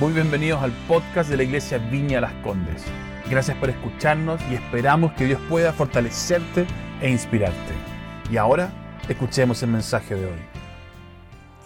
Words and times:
Muy 0.00 0.12
bienvenidos 0.12 0.60
al 0.60 0.72
podcast 0.88 1.30
de 1.30 1.36
la 1.36 1.44
Iglesia 1.44 1.78
Viña 1.78 2.20
Las 2.20 2.32
Condes. 2.42 2.84
Gracias 3.30 3.56
por 3.58 3.70
escucharnos 3.70 4.40
y 4.50 4.54
esperamos 4.54 5.12
que 5.12 5.24
Dios 5.24 5.40
pueda 5.48 5.72
fortalecerte 5.72 6.66
e 7.00 7.08
inspirarte. 7.08 7.72
Y 8.28 8.36
ahora, 8.36 8.72
escuchemos 9.08 9.62
el 9.62 9.70
mensaje 9.70 10.16
de 10.16 10.26
hoy. 10.26 10.38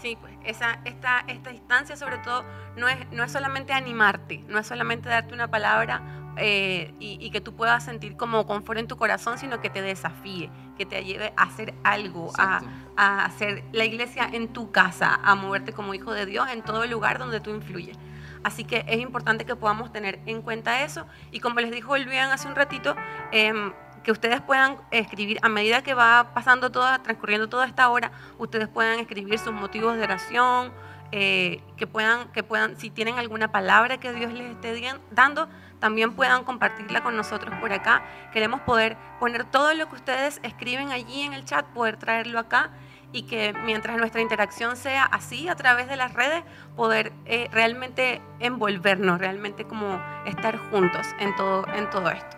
Sí, 0.03 0.19
pues 0.21 0.35
esa, 0.45 0.79
esta, 0.85 1.21
esta 1.27 1.53
instancia 1.53 1.97
sobre 1.97 2.19
todo 2.19 2.45
no 2.77 2.87
es, 2.87 2.99
no 3.13 3.25
es 3.25 3.33
solamente 3.33 3.73
animarte, 3.73 4.45
no 4.47 4.59
es 4.59 4.67
solamente 4.67 5.09
darte 5.09 5.33
una 5.33 5.49
palabra 5.49 6.35
eh, 6.37 6.95
y, 7.01 7.31
que 7.31 7.41
tú 7.41 7.57
puedas 7.57 7.83
sentir 7.83 8.15
como 8.15 8.47
confort 8.47 8.79
en 8.79 8.89
tu 8.89 8.99
corazón, 8.99 9.39
sino 9.39 9.63
que 9.63 9.71
te 9.71 9.81
desafíe, 9.81 10.51
que 10.77 10.85
te 10.85 11.03
lleve 11.03 11.33
a 11.39 11.45
hacer 11.45 11.73
algo, 11.83 12.31
a, 12.37 12.61
a, 12.95 13.25
hacer 13.25 13.65
la 13.73 13.87
iglesia 13.87 14.29
en 14.31 14.49
tu 14.49 14.71
casa, 14.71 15.19
a 15.25 15.35
moverte 15.35 15.73
como 15.73 15.95
hijo 15.95 16.13
de 16.13 16.27
Dios 16.27 16.47
en 16.53 16.61
todo 16.61 16.85
el 16.85 16.91
lugar 16.91 17.19
donde 17.19 17.41
tú 17.41 17.51
influyes. 17.51 17.99
Así 18.45 18.65
que 18.65 18.85
es 18.87 18.99
importante 18.99 19.45
que 19.45 19.57
podamos 19.57 19.93
tener 19.93 20.21
en 20.27 20.43
cuenta 20.43 20.83
eso. 20.83 21.07
Y 21.31 21.41
como 21.41 21.61
les 21.61 21.71
dijo 21.71 21.97
Luian 21.97 22.31
hace 22.31 22.49
un 22.49 22.55
ratito, 22.55 22.95
eh, 23.33 23.73
que 24.03 24.13
ustedes 24.13 24.41
puedan 24.41 24.79
escribir, 24.91 25.39
a 25.43 25.49
medida 25.49 25.83
que 25.83 25.95
va 25.95 26.31
pasando 26.35 26.71
toda, 26.71 27.03
transcurriendo 27.03 27.49
toda 27.49 27.67
esta 27.67 27.89
hora, 27.91 28.11
ustedes 28.39 28.69
puedan 28.69 29.01
escribir 29.01 29.39
sus 29.39 29.53
motivos 29.53 29.97
de 29.97 30.03
oración, 30.03 30.73
eh, 31.11 31.63
que, 31.77 31.87
puedan, 31.87 32.29
que 32.33 32.43
puedan, 32.43 32.79
si 32.79 32.91
tienen 32.91 33.19
alguna 33.19 33.51
palabra 33.51 33.99
que 33.99 34.13
Dios 34.13 34.33
les 34.33 34.51
esté 34.51 34.99
dando, 35.11 35.49
también 35.79 36.15
puedan 36.15 36.45
compartirla 36.45 37.03
con 37.03 37.17
nosotros 37.17 37.55
por 37.61 37.73
acá. 37.73 38.03
Queremos 38.33 38.61
poder 38.63 38.97
poner 39.21 39.45
todo 39.45 39.75
lo 39.75 39.89
que 39.89 39.97
ustedes 39.97 40.41
escriben 40.43 40.91
allí 40.91 41.23
en 41.23 41.33
el 41.33 41.45
chat, 41.45 41.67
poder 41.67 41.97
traerlo 41.97 42.39
acá 42.39 42.71
y 43.13 43.23
que 43.23 43.55
mientras 43.65 43.97
nuestra 43.97 44.21
interacción 44.21 44.77
sea 44.77 45.05
así 45.05 45.49
a 45.49 45.57
través 45.57 45.89
de 45.89 45.97
las 45.97 46.13
redes, 46.13 46.43
poder 46.77 47.13
eh, 47.27 47.49
realmente 47.53 48.21
envolvernos, 48.39 49.19
realmente 49.19 49.65
como 49.65 50.01
estar 50.27 50.59
juntos 50.71 51.07
en 51.19 51.35
todo, 51.37 51.67
en 51.75 51.89
todo 51.91 52.11
esto. 52.11 52.37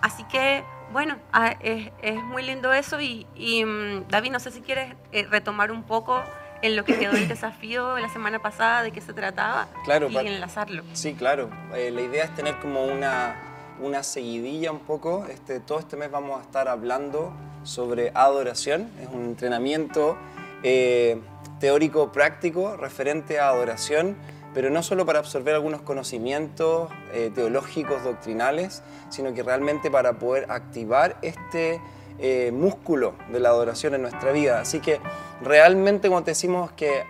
Así 0.00 0.24
que, 0.24 0.64
bueno, 0.92 1.16
ah, 1.32 1.54
es, 1.60 1.90
muy 2.24 2.42
lindo 2.42 2.72
eso 2.72 3.00
y, 3.00 3.26
mm, 3.64 4.08
David, 4.08 4.32
no 4.32 4.40
sé 4.40 4.50
si 4.50 4.62
quieres 4.62 4.94
eh, 5.12 5.26
retomar 5.30 5.70
un 5.70 5.84
poco 5.84 6.22
en 6.62 6.76
lo 6.76 6.84
que 6.84 6.98
quedó 6.98 7.12
el 7.12 7.28
desafío 7.28 7.98
la 7.98 8.08
semana 8.08 8.40
pasada, 8.40 8.82
de 8.82 8.92
qué 8.92 9.00
se 9.00 9.12
trataba 9.12 9.68
claro, 9.84 10.08
y 10.08 10.16
enlazarlo. 10.16 10.84
Sí, 10.92 11.14
claro. 11.14 11.50
Eh, 11.74 11.90
la 11.90 12.00
idea 12.00 12.24
es 12.24 12.34
tener 12.34 12.58
como 12.58 12.84
una, 12.84 13.36
una 13.80 14.02
seguidilla 14.02 14.72
un 14.72 14.80
poco. 14.80 15.26
Este, 15.26 15.60
todo 15.60 15.78
este 15.78 15.96
mes 15.96 16.10
vamos 16.10 16.40
a 16.40 16.42
estar 16.42 16.66
hablando 16.68 17.32
sobre 17.62 18.12
adoración. 18.14 18.90
Es 19.00 19.08
un 19.08 19.24
entrenamiento 19.24 20.16
eh, 20.62 21.18
teórico 21.60 22.12
práctico 22.12 22.76
referente 22.76 23.38
a 23.38 23.48
adoración 23.48 24.16
pero 24.54 24.70
no 24.70 24.82
solo 24.82 25.06
para 25.06 25.18
absorber 25.18 25.54
algunos 25.54 25.82
conocimientos 25.82 26.90
eh, 27.12 27.30
teológicos, 27.34 28.04
doctrinales, 28.04 28.82
sino 29.08 29.32
que 29.34 29.42
realmente 29.42 29.90
para 29.90 30.14
poder 30.14 30.50
activar 30.50 31.16
este 31.22 31.80
eh, 32.18 32.52
músculo 32.52 33.14
de 33.30 33.40
la 33.40 33.48
adoración 33.48 33.94
en 33.94 34.02
nuestra 34.02 34.32
vida. 34.32 34.60
Así 34.60 34.80
que 34.80 35.00
realmente 35.42 36.08
cuando 36.08 36.26
decimos 36.26 36.70
que 36.72 37.02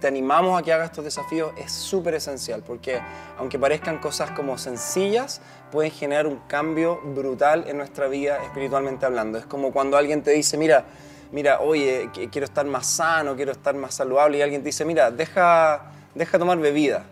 te 0.00 0.08
animamos 0.08 0.58
a 0.58 0.62
que 0.62 0.72
hagas 0.72 0.90
estos 0.90 1.04
desafíos 1.04 1.52
es 1.56 1.72
súper 1.72 2.14
esencial, 2.14 2.62
porque 2.66 3.00
aunque 3.38 3.58
parezcan 3.58 3.98
cosas 3.98 4.30
como 4.32 4.58
sencillas, 4.58 5.40
pueden 5.70 5.92
generar 5.92 6.26
un 6.26 6.38
cambio 6.48 7.00
brutal 7.02 7.64
en 7.68 7.76
nuestra 7.76 8.08
vida 8.08 8.42
espiritualmente 8.44 9.06
hablando. 9.06 9.38
Es 9.38 9.46
como 9.46 9.72
cuando 9.72 9.96
alguien 9.96 10.22
te 10.22 10.32
dice, 10.32 10.56
mira, 10.56 10.84
mira, 11.32 11.60
oye, 11.60 12.10
quiero 12.30 12.44
estar 12.44 12.66
más 12.66 12.86
sano, 12.86 13.36
quiero 13.36 13.52
estar 13.52 13.74
más 13.74 13.94
saludable, 13.94 14.38
y 14.38 14.42
alguien 14.42 14.62
te 14.62 14.66
dice, 14.66 14.84
mira, 14.84 15.10
deja 15.10 15.90
deja 16.14 16.38
tomar 16.38 16.58
bebida. 16.58 17.04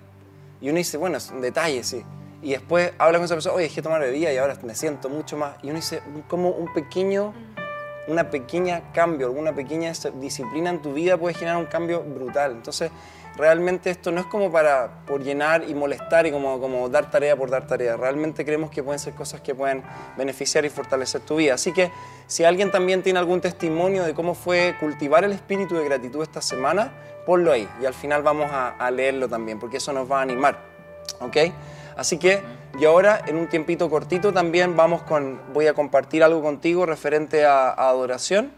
Y 0.60 0.68
uno 0.68 0.78
dice, 0.78 0.96
bueno, 0.96 1.18
es 1.18 1.30
un 1.30 1.40
detalle, 1.40 1.82
sí. 1.84 2.02
Y 2.42 2.50
después 2.50 2.92
habla 2.98 3.18
con 3.18 3.24
esa 3.24 3.34
persona, 3.34 3.56
oye, 3.56 3.64
dejé 3.64 3.82
tomar 3.82 4.00
bebida 4.00 4.32
y 4.32 4.36
ahora 4.36 4.56
me 4.62 4.74
siento 4.74 5.08
mucho 5.08 5.36
más. 5.36 5.56
Y 5.62 5.68
uno 5.68 5.76
dice, 5.76 6.02
como 6.28 6.50
un 6.50 6.72
pequeño, 6.72 7.32
una 8.08 8.30
pequeña 8.30 8.92
cambio, 8.92 9.26
alguna 9.26 9.54
pequeña 9.54 9.92
disciplina 10.14 10.70
en 10.70 10.80
tu 10.80 10.94
vida 10.94 11.16
puede 11.16 11.34
generar 11.34 11.58
un 11.58 11.66
cambio 11.66 12.02
brutal. 12.02 12.52
Entonces, 12.52 12.90
realmente 13.36 13.90
esto 13.90 14.10
no 14.10 14.20
es 14.20 14.26
como 14.26 14.50
para 14.50 15.04
por 15.06 15.22
llenar 15.22 15.64
y 15.68 15.74
molestar 15.74 16.26
y 16.26 16.32
como, 16.32 16.60
como 16.60 16.88
dar 16.88 17.10
tarea 17.10 17.36
por 17.36 17.50
dar 17.50 17.66
tarea. 17.66 17.96
Realmente 17.96 18.44
creemos 18.44 18.70
que 18.70 18.82
pueden 18.82 18.98
ser 18.98 19.14
cosas 19.14 19.40
que 19.40 19.54
pueden 19.54 19.82
beneficiar 20.16 20.64
y 20.64 20.70
fortalecer 20.70 21.20
tu 21.20 21.36
vida. 21.36 21.54
Así 21.54 21.72
que 21.72 21.90
si 22.26 22.44
alguien 22.44 22.70
también 22.70 23.02
tiene 23.02 23.18
algún 23.18 23.40
testimonio 23.40 24.02
de 24.04 24.14
cómo 24.14 24.34
fue 24.34 24.74
cultivar 24.80 25.24
el 25.24 25.32
espíritu 25.32 25.76
de 25.76 25.84
gratitud 25.84 26.22
esta 26.22 26.42
semana, 26.42 26.92
ponlo 27.24 27.52
ahí 27.52 27.68
y 27.80 27.86
al 27.86 27.94
final 27.94 28.22
vamos 28.22 28.50
a, 28.50 28.90
leerlo 28.90 29.28
también, 29.28 29.58
porque 29.58 29.76
eso 29.76 29.92
nos 29.92 30.10
va 30.10 30.18
a 30.20 30.22
animar. 30.22 30.58
¿Ok? 31.20 31.36
Así 31.98 32.16
que 32.16 32.42
y 32.78 32.84
ahora 32.84 33.20
en 33.26 33.36
un 33.36 33.48
tiempito 33.48 33.90
cortito 33.90 34.32
también 34.32 34.76
vamos 34.76 35.02
con, 35.02 35.40
voy 35.52 35.66
a 35.66 35.74
compartir 35.74 36.22
algo 36.22 36.40
contigo 36.40 36.86
referente 36.86 37.44
a, 37.44 37.70
adoración. 37.70 38.52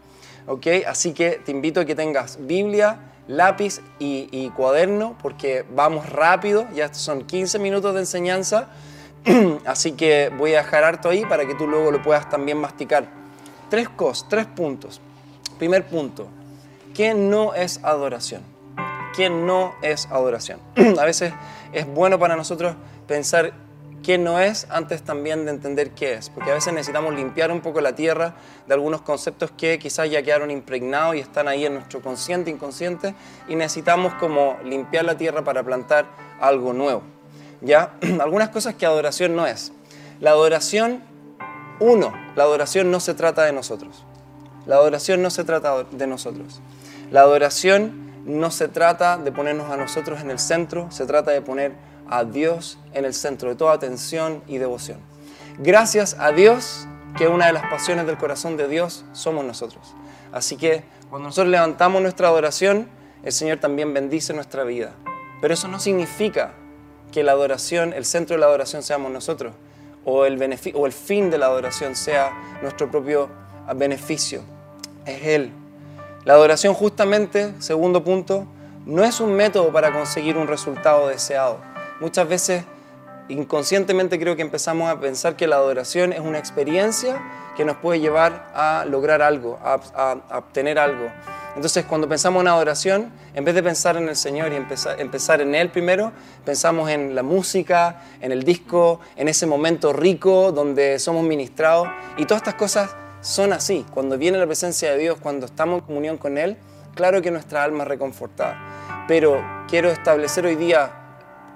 ¿Ok? 0.47 0.67
Así 0.87 1.13
que 1.13 1.41
te 1.43 1.51
invito 1.51 1.79
a 1.79 1.85
que 1.85 1.95
tengas 1.95 2.37
Biblia, 2.45 2.99
lápiz 3.27 3.81
y, 3.99 4.49
cuaderno 4.55 5.17
porque 5.21 5.65
vamos 5.73 6.09
rápido, 6.09 6.67
ya 6.73 6.93
son 6.93 7.23
15 7.23 7.57
minutos 7.59 7.93
de 7.95 8.01
enseñanza. 8.01 8.69
Así 9.65 9.93
que 9.93 10.31
voy 10.37 10.53
a 10.53 10.57
dejar 10.57 10.83
harto 10.83 11.09
ahí 11.09 11.25
para 11.25 11.45
que 11.47 11.55
tú 11.55 11.67
luego 11.67 11.91
lo 11.91 12.01
puedas 12.01 12.29
también 12.29 12.57
masticar. 12.57 13.07
Tres 13.69 13.89
cosas, 13.89 14.27
tres 14.29 14.45
puntos. 14.45 15.01
Primer 15.57 15.87
punto, 15.87 16.27
¿qué 16.93 17.13
no 17.13 17.53
es 17.55 17.79
adoración? 17.83 18.50
Qué 19.15 19.29
no 19.29 19.75
es 19.81 20.07
adoración. 20.11 20.59
a 20.99 21.05
veces 21.05 21.33
es 21.73 21.85
bueno 21.87 22.19
para 22.19 22.35
nosotros 22.35 22.75
pensar 23.07 23.53
qué 24.03 24.17
no 24.17 24.39
es 24.39 24.67
antes 24.69 25.03
también 25.03 25.45
de 25.45 25.51
entender 25.51 25.91
qué 25.91 26.13
es, 26.13 26.29
porque 26.29 26.51
a 26.51 26.53
veces 26.53 26.73
necesitamos 26.73 27.13
limpiar 27.13 27.51
un 27.51 27.61
poco 27.61 27.81
la 27.81 27.93
tierra 27.93 28.33
de 28.67 28.73
algunos 28.73 29.01
conceptos 29.01 29.51
que 29.51 29.77
quizás 29.79 30.09
ya 30.09 30.23
quedaron 30.23 30.49
impregnados 30.49 31.15
y 31.15 31.19
están 31.19 31.47
ahí 31.47 31.65
en 31.65 31.75
nuestro 31.75 32.01
consciente, 32.01 32.49
inconsciente, 32.49 33.13
y 33.47 33.55
necesitamos 33.55 34.13
como 34.15 34.57
limpiar 34.63 35.05
la 35.05 35.17
tierra 35.17 35.43
para 35.43 35.63
plantar 35.63 36.05
algo 36.39 36.73
nuevo. 36.73 37.03
¿Ya? 37.61 37.93
Algunas 38.21 38.49
cosas 38.49 38.75
que 38.75 38.85
adoración 38.85 39.35
no 39.35 39.45
es. 39.45 39.71
La 40.19 40.31
adoración, 40.31 41.03
uno, 41.79 42.13
la 42.35 42.43
adoración 42.43 42.91
no 42.91 42.99
se 42.99 43.13
trata 43.13 43.43
de 43.43 43.53
nosotros. 43.53 44.03
La 44.65 44.75
adoración 44.75 45.21
no 45.21 45.29
se 45.29 45.43
trata 45.43 45.83
de 45.83 46.07
nosotros. 46.07 46.61
La 47.11 47.21
adoración 47.21 48.10
no 48.31 48.51
se 48.51 48.67
trata 48.67 49.17
de 49.17 49.31
ponernos 49.31 49.71
a 49.71 49.77
nosotros 49.77 50.21
en 50.21 50.31
el 50.31 50.39
centro, 50.39 50.89
se 50.91 51.05
trata 51.05 51.31
de 51.31 51.41
poner 51.41 51.73
a 52.09 52.23
Dios 52.23 52.77
en 52.93 53.05
el 53.05 53.13
centro 53.13 53.49
de 53.49 53.55
toda 53.55 53.73
atención 53.73 54.43
y 54.47 54.57
devoción. 54.57 54.99
Gracias 55.59 56.15
a 56.19 56.31
Dios 56.31 56.87
que 57.17 57.27
una 57.27 57.47
de 57.47 57.53
las 57.53 57.63
pasiones 57.69 58.05
del 58.05 58.17
corazón 58.17 58.57
de 58.57 58.67
Dios 58.67 59.05
somos 59.13 59.45
nosotros. 59.45 59.93
Así 60.31 60.55
que 60.55 60.83
cuando 61.09 61.27
nosotros 61.27 61.51
levantamos 61.51 62.01
nuestra 62.01 62.29
adoración, 62.29 62.87
el 63.23 63.31
Señor 63.31 63.59
también 63.59 63.93
bendice 63.93 64.33
nuestra 64.33 64.63
vida. 64.63 64.93
Pero 65.41 65.53
eso 65.53 65.67
no 65.67 65.79
significa 65.79 66.53
que 67.11 67.23
la 67.23 67.33
adoración, 67.33 67.93
el 67.93 68.05
centro 68.05 68.35
de 68.35 68.39
la 68.39 68.45
adoración 68.47 68.83
seamos 68.83 69.11
nosotros, 69.11 69.53
o 70.05 70.25
el, 70.25 70.41
o 70.73 70.85
el 70.85 70.93
fin 70.93 71.29
de 71.29 71.37
la 71.37 71.47
adoración 71.47 71.95
sea 71.95 72.31
nuestro 72.61 72.89
propio 72.89 73.29
beneficio. 73.75 74.41
Es 75.05 75.23
Él 75.23 75.51
la 76.23 76.33
adoración 76.33 76.75
justamente, 76.75 77.53
segundo 77.59 78.03
punto, 78.03 78.45
no 78.85 79.03
es 79.03 79.19
un 79.19 79.33
método 79.33 79.71
para 79.71 79.91
conseguir 79.91 80.37
un 80.37 80.47
resultado 80.47 81.07
deseado. 81.07 81.57
Muchas 81.99 82.27
veces 82.27 82.63
inconscientemente 83.27 84.19
creo 84.19 84.35
que 84.35 84.41
empezamos 84.41 84.89
a 84.89 84.99
pensar 84.99 85.35
que 85.35 85.47
la 85.47 85.55
adoración 85.55 86.13
es 86.13 86.19
una 86.19 86.37
experiencia 86.37 87.21
que 87.55 87.65
nos 87.65 87.77
puede 87.77 87.99
llevar 87.99 88.49
a 88.53 88.85
lograr 88.87 89.21
algo, 89.21 89.59
a, 89.63 90.17
obtener 90.37 90.77
algo. 90.77 91.11
Entonces 91.55 91.85
cuando 91.85 92.07
pensamos 92.07 92.41
en 92.41 92.47
adoración, 92.47 93.11
en 93.33 93.43
vez 93.43 93.55
de 93.55 93.63
pensar 93.63 93.97
en 93.97 94.07
el 94.07 94.15
Señor 94.15 94.53
y 94.53 94.55
empezar, 94.55 95.01
empezar 95.01 95.41
en 95.41 95.55
Él 95.55 95.69
primero, 95.69 96.11
pensamos 96.45 96.89
en 96.89 97.15
la 97.15 97.23
música, 97.23 98.03
en 98.21 98.31
el 98.31 98.43
disco, 98.43 98.99
en 99.15 99.27
ese 99.27 99.45
momento 99.47 99.91
rico 99.91 100.51
donde 100.51 100.99
somos 100.99 101.23
ministrados 101.23 101.87
y 102.17 102.25
todas 102.25 102.41
estas 102.41 102.55
cosas 102.55 102.95
son 103.21 103.53
así. 103.53 103.85
Cuando 103.93 104.17
viene 104.17 104.37
la 104.37 104.45
presencia 104.45 104.91
de 104.91 104.97
Dios, 104.97 105.17
cuando 105.21 105.45
estamos 105.45 105.79
en 105.79 105.85
comunión 105.85 106.17
con 106.17 106.37
Él, 106.37 106.57
claro 106.95 107.21
que 107.21 107.31
nuestra 107.31 107.63
alma 107.63 107.83
es 107.83 107.89
reconfortada. 107.89 109.05
Pero 109.07 109.41
quiero 109.67 109.89
establecer 109.89 110.45
hoy 110.45 110.55
día 110.55 110.91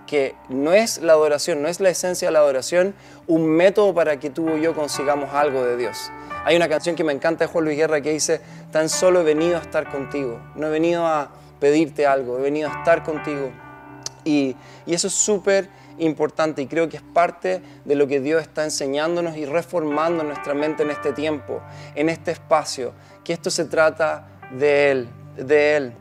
que 0.06 0.36
no 0.50 0.74
es 0.74 1.00
la 1.00 1.14
adoración, 1.14 1.62
no 1.62 1.68
es 1.68 1.80
la 1.80 1.90
esencia 1.90 2.28
de 2.28 2.32
la 2.32 2.40
adoración 2.40 2.94
un 3.28 3.48
método 3.48 3.94
para 3.94 4.20
que 4.20 4.30
tú 4.30 4.58
y 4.58 4.62
yo 4.62 4.76
consigamos 4.76 5.34
algo 5.34 5.64
de 5.64 5.78
Dios. 5.78 6.12
Hay 6.44 6.56
una 6.56 6.70
canción 6.70 6.96
que 6.96 7.04
me 7.04 7.12
encanta 7.12 7.46
de 7.46 7.52
Juan 7.52 7.66
Luis 7.66 7.78
Guerra 7.78 8.02
que 8.02 8.12
dice, 8.12 8.40
tan 8.72 8.88
solo 8.88 9.22
he 9.22 9.24
venido 9.24 9.58
a 9.58 9.62
estar 9.62 9.90
contigo, 9.90 10.40
no 10.56 10.68
he 10.68 10.70
venido 10.70 11.06
a 11.08 11.32
pedirte 11.60 12.06
algo, 12.06 12.38
he 12.38 12.42
venido 12.42 12.70
a 12.70 12.78
estar 12.78 13.04
contigo. 13.04 13.52
Y, 14.24 14.56
y 14.86 14.94
eso 14.94 15.08
es 15.08 15.14
súper 15.14 15.70
importante 15.98 16.62
y 16.62 16.68
creo 16.68 16.90
que 16.90 16.98
es 16.98 17.04
parte 17.04 17.62
de 17.86 17.96
lo 17.96 18.08
que 18.08 18.20
Dios 18.20 18.42
está 18.42 18.64
enseñándonos 18.64 19.38
y 19.38 19.46
reformando 19.46 20.24
nuestra 20.24 20.54
mente 20.54 20.84
en 20.84 20.92
este 20.92 21.14
tiempo, 21.14 21.62
en 21.96 22.10
este 22.10 22.32
espacio, 22.32 22.94
que 23.24 23.34
esto 23.34 23.50
se 23.50 23.66
trata 23.66 24.28
de 24.52 24.92
Él, 24.92 25.10
de 25.38 25.78
Él. 25.78 25.94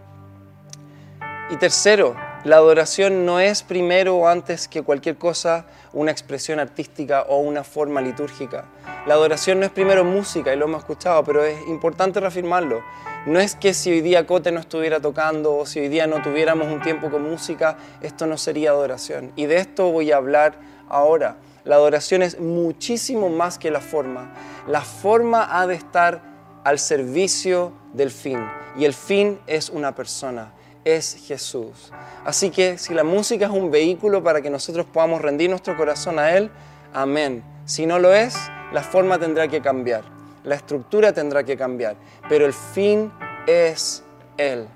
Y 1.51 1.57
tercero, 1.57 2.17
La 2.45 2.57
adoración 2.57 3.25
no 3.25 3.41
es 3.41 3.63
primero 3.63 4.17
o 4.17 4.29
antes 4.29 4.69
que 4.69 4.83
cualquier 4.83 5.17
cosa 5.17 5.65
una 5.95 6.11
expresión 6.11 6.61
artística 6.61 7.23
o 7.23 7.39
una 7.39 7.65
forma 7.65 8.03
litúrgica. 8.03 8.67
La 9.07 9.15
adoración 9.15 9.61
no 9.61 9.65
es 9.65 9.73
primero 9.73 10.05
música, 10.05 10.53
y 10.53 10.59
lo 10.59 10.67
hemos 10.67 10.81
escuchado, 10.81 11.25
pero 11.25 11.43
es 11.43 11.59
importante 11.69 12.21
reafirmarlo. 12.21 12.83
No 13.25 13.41
es 13.41 13.55
que 13.55 13.73
si 13.73 13.93
hoy 13.93 14.03
día 14.03 14.27
Cote 14.27 14.53
no 14.53 14.61
estuviera 14.61 15.01
tocando 15.01 15.57
o 15.57 15.65
si 15.65 15.81
hoy 15.81 15.89
día 15.89 16.07
no 16.07 16.21
tuviéramos 16.21 16.69
un 16.69 16.83
tiempo 16.83 17.11
con 17.11 17.23
música, 17.23 17.79
esto 18.03 18.27
no 18.27 18.37
sería 18.37 18.73
adoración. 18.73 19.33
Y 19.37 19.47
de 19.47 19.57
esto 19.57 19.91
voy 19.91 20.13
a 20.13 20.19
hablar 20.19 20.59
ahora. 20.91 21.39
La 21.65 21.77
adoración 21.77 22.23
es 22.23 22.39
muchísimo 22.39 23.31
más 23.31 23.59
que 23.59 23.71
la 23.71 23.81
forma. 23.81 24.35
La 24.69 24.83
forma 24.83 25.49
ha 25.59 25.67
de 25.67 25.77
estar 25.77 26.21
al 26.63 26.79
servicio 26.79 27.73
del 27.95 28.11
fin. 28.11 28.47
Y 28.77 28.85
el 28.85 28.93
fin 28.93 29.41
es 29.47 29.71
una 29.71 29.95
persona 29.95 30.53
es 30.85 31.17
Jesús. 31.27 31.93
Así 32.25 32.51
que 32.51 32.79
si 32.79 32.95
la 32.95 33.05
música 33.05 33.47
es 33.47 33.51
un 33.51 33.71
vehículo 33.71 34.23
para 34.23 34.41
que 34.41 34.51
nosotros 34.51 34.87
podamos 34.87 35.21
rendir 35.21 35.51
nuestro 35.51 35.77
corazón 35.77 36.19
a 36.19 36.37
Él, 36.37 36.51
amén. 36.93 37.43
Si 37.65 37.87
no 37.87 37.99
lo 37.99 38.15
es, 38.15 38.37
la 38.73 38.83
forma 38.83 39.19
tendrá 39.19 39.49
que 39.49 39.61
cambiar, 39.63 40.05
la 40.45 40.55
estructura 40.55 41.13
tendrá 41.13 41.45
que 41.45 41.57
cambiar, 41.57 41.97
pero 42.29 42.45
el 42.45 42.53
fin 42.53 43.11
es 43.47 44.03
Él, 44.37 44.67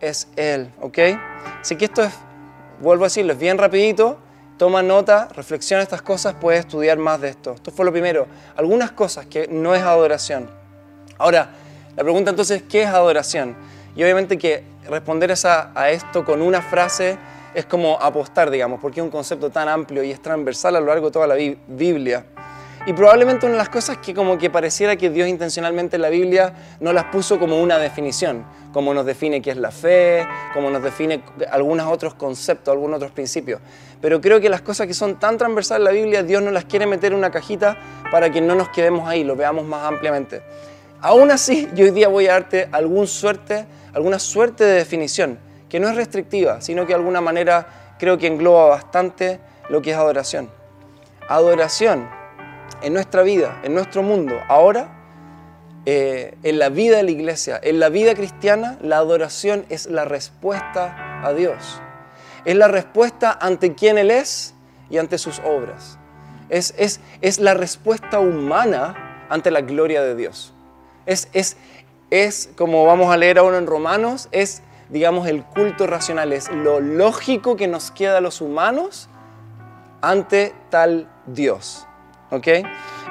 es 0.00 0.28
Él, 0.36 0.72
¿ok? 0.80 0.98
Así 1.60 1.76
que 1.76 1.86
esto 1.86 2.04
es, 2.04 2.12
vuelvo 2.80 3.04
a 3.04 3.06
decirlo, 3.08 3.32
es 3.32 3.38
bien 3.38 3.58
rapidito, 3.58 4.18
toma 4.58 4.82
nota, 4.82 5.28
reflexiona 5.34 5.82
estas 5.82 6.02
cosas, 6.02 6.34
puedes 6.40 6.60
estudiar 6.60 6.98
más 6.98 7.20
de 7.20 7.28
esto. 7.28 7.54
Esto 7.54 7.70
fue 7.70 7.84
lo 7.84 7.92
primero, 7.92 8.26
algunas 8.56 8.92
cosas 8.92 9.26
que 9.26 9.48
no 9.48 9.74
es 9.74 9.82
adoración. 9.82 10.48
Ahora, 11.18 11.50
la 11.96 12.02
pregunta 12.02 12.30
entonces, 12.30 12.62
¿qué 12.68 12.82
es 12.82 12.88
adoración? 12.88 13.56
Y 13.96 14.02
obviamente 14.02 14.36
que 14.36 14.62
responder 14.88 15.32
a 15.32 15.90
esto 15.90 16.24
con 16.24 16.42
una 16.42 16.62
frase 16.62 17.18
es 17.54 17.64
como 17.64 17.98
apostar, 18.00 18.50
digamos, 18.50 18.80
porque 18.80 19.00
es 19.00 19.04
un 19.04 19.10
concepto 19.10 19.50
tan 19.50 19.68
amplio 19.68 20.02
y 20.02 20.10
es 20.10 20.20
transversal 20.20 20.76
a 20.76 20.80
lo 20.80 20.86
largo 20.86 21.06
de 21.06 21.12
toda 21.12 21.26
la 21.26 21.34
Biblia. 21.34 22.26
Y 22.86 22.92
probablemente 22.92 23.46
una 23.46 23.54
de 23.54 23.58
las 23.58 23.68
cosas 23.68 23.98
que 23.98 24.14
como 24.14 24.38
que 24.38 24.48
pareciera 24.48 24.94
que 24.94 25.10
Dios 25.10 25.26
intencionalmente 25.26 25.96
en 25.96 26.02
la 26.02 26.08
Biblia 26.08 26.54
no 26.78 26.92
las 26.92 27.06
puso 27.06 27.36
como 27.36 27.60
una 27.60 27.78
definición, 27.78 28.44
como 28.72 28.94
nos 28.94 29.04
define 29.04 29.42
qué 29.42 29.50
es 29.50 29.56
la 29.56 29.72
fe, 29.72 30.24
como 30.54 30.70
nos 30.70 30.84
define 30.84 31.20
algunos 31.50 31.90
otros 31.90 32.14
conceptos, 32.14 32.70
algunos 32.70 32.98
otros 32.98 33.10
principios. 33.10 33.60
Pero 34.00 34.20
creo 34.20 34.40
que 34.40 34.48
las 34.48 34.60
cosas 34.60 34.86
que 34.86 34.94
son 34.94 35.18
tan 35.18 35.36
transversales 35.36 35.80
en 35.80 35.84
la 35.84 36.00
Biblia, 36.00 36.22
Dios 36.22 36.42
no 36.42 36.52
las 36.52 36.66
quiere 36.66 36.86
meter 36.86 37.10
en 37.10 37.18
una 37.18 37.30
cajita 37.32 37.76
para 38.12 38.30
que 38.30 38.40
no 38.40 38.54
nos 38.54 38.68
quedemos 38.68 39.08
ahí, 39.08 39.24
lo 39.24 39.34
veamos 39.34 39.64
más 39.64 39.82
ampliamente. 39.82 40.42
Aún 41.00 41.30
así, 41.30 41.68
yo 41.74 41.86
hoy 41.86 41.90
día 41.90 42.06
voy 42.06 42.28
a 42.28 42.32
darte 42.32 42.68
algún 42.70 43.08
suerte, 43.08 43.66
alguna 43.96 44.18
suerte 44.18 44.62
de 44.62 44.74
definición, 44.74 45.38
que 45.70 45.80
no 45.80 45.88
es 45.88 45.96
restrictiva, 45.96 46.60
sino 46.60 46.82
que 46.82 46.88
de 46.88 46.96
alguna 46.96 47.22
manera 47.22 47.94
creo 47.98 48.18
que 48.18 48.26
engloba 48.26 48.66
bastante 48.66 49.40
lo 49.70 49.80
que 49.80 49.92
es 49.92 49.96
adoración. 49.96 50.50
Adoración 51.30 52.06
en 52.82 52.92
nuestra 52.92 53.22
vida, 53.22 53.58
en 53.64 53.72
nuestro 53.72 54.02
mundo, 54.02 54.38
ahora, 54.48 54.90
eh, 55.86 56.36
en 56.42 56.58
la 56.58 56.68
vida 56.68 56.98
de 56.98 57.04
la 57.04 57.10
iglesia, 57.10 57.58
en 57.62 57.80
la 57.80 57.88
vida 57.88 58.14
cristiana, 58.14 58.76
la 58.82 58.98
adoración 58.98 59.64
es 59.70 59.86
la 59.86 60.04
respuesta 60.04 61.22
a 61.24 61.32
Dios. 61.32 61.80
Es 62.44 62.54
la 62.54 62.68
respuesta 62.68 63.38
ante 63.40 63.74
quién 63.74 63.96
Él 63.96 64.10
es 64.10 64.52
y 64.90 64.98
ante 64.98 65.16
sus 65.16 65.38
obras. 65.38 65.98
Es, 66.50 66.74
es, 66.76 67.00
es 67.22 67.40
la 67.40 67.54
respuesta 67.54 68.20
humana 68.20 69.26
ante 69.30 69.50
la 69.50 69.62
gloria 69.62 70.02
de 70.02 70.14
Dios. 70.16 70.52
Es, 71.06 71.28
es, 71.32 71.56
es, 72.10 72.50
como 72.56 72.84
vamos 72.84 73.12
a 73.12 73.16
leer 73.16 73.38
ahora 73.38 73.58
en 73.58 73.66
Romanos, 73.66 74.28
es, 74.32 74.62
digamos, 74.88 75.26
el 75.26 75.42
culto 75.44 75.86
racional, 75.86 76.32
es 76.32 76.50
lo 76.50 76.80
lógico 76.80 77.56
que 77.56 77.66
nos 77.66 77.90
queda 77.90 78.18
a 78.18 78.20
los 78.20 78.40
humanos 78.40 79.08
ante 80.00 80.54
tal 80.70 81.08
Dios. 81.26 81.86
¿Ok? 82.30 82.48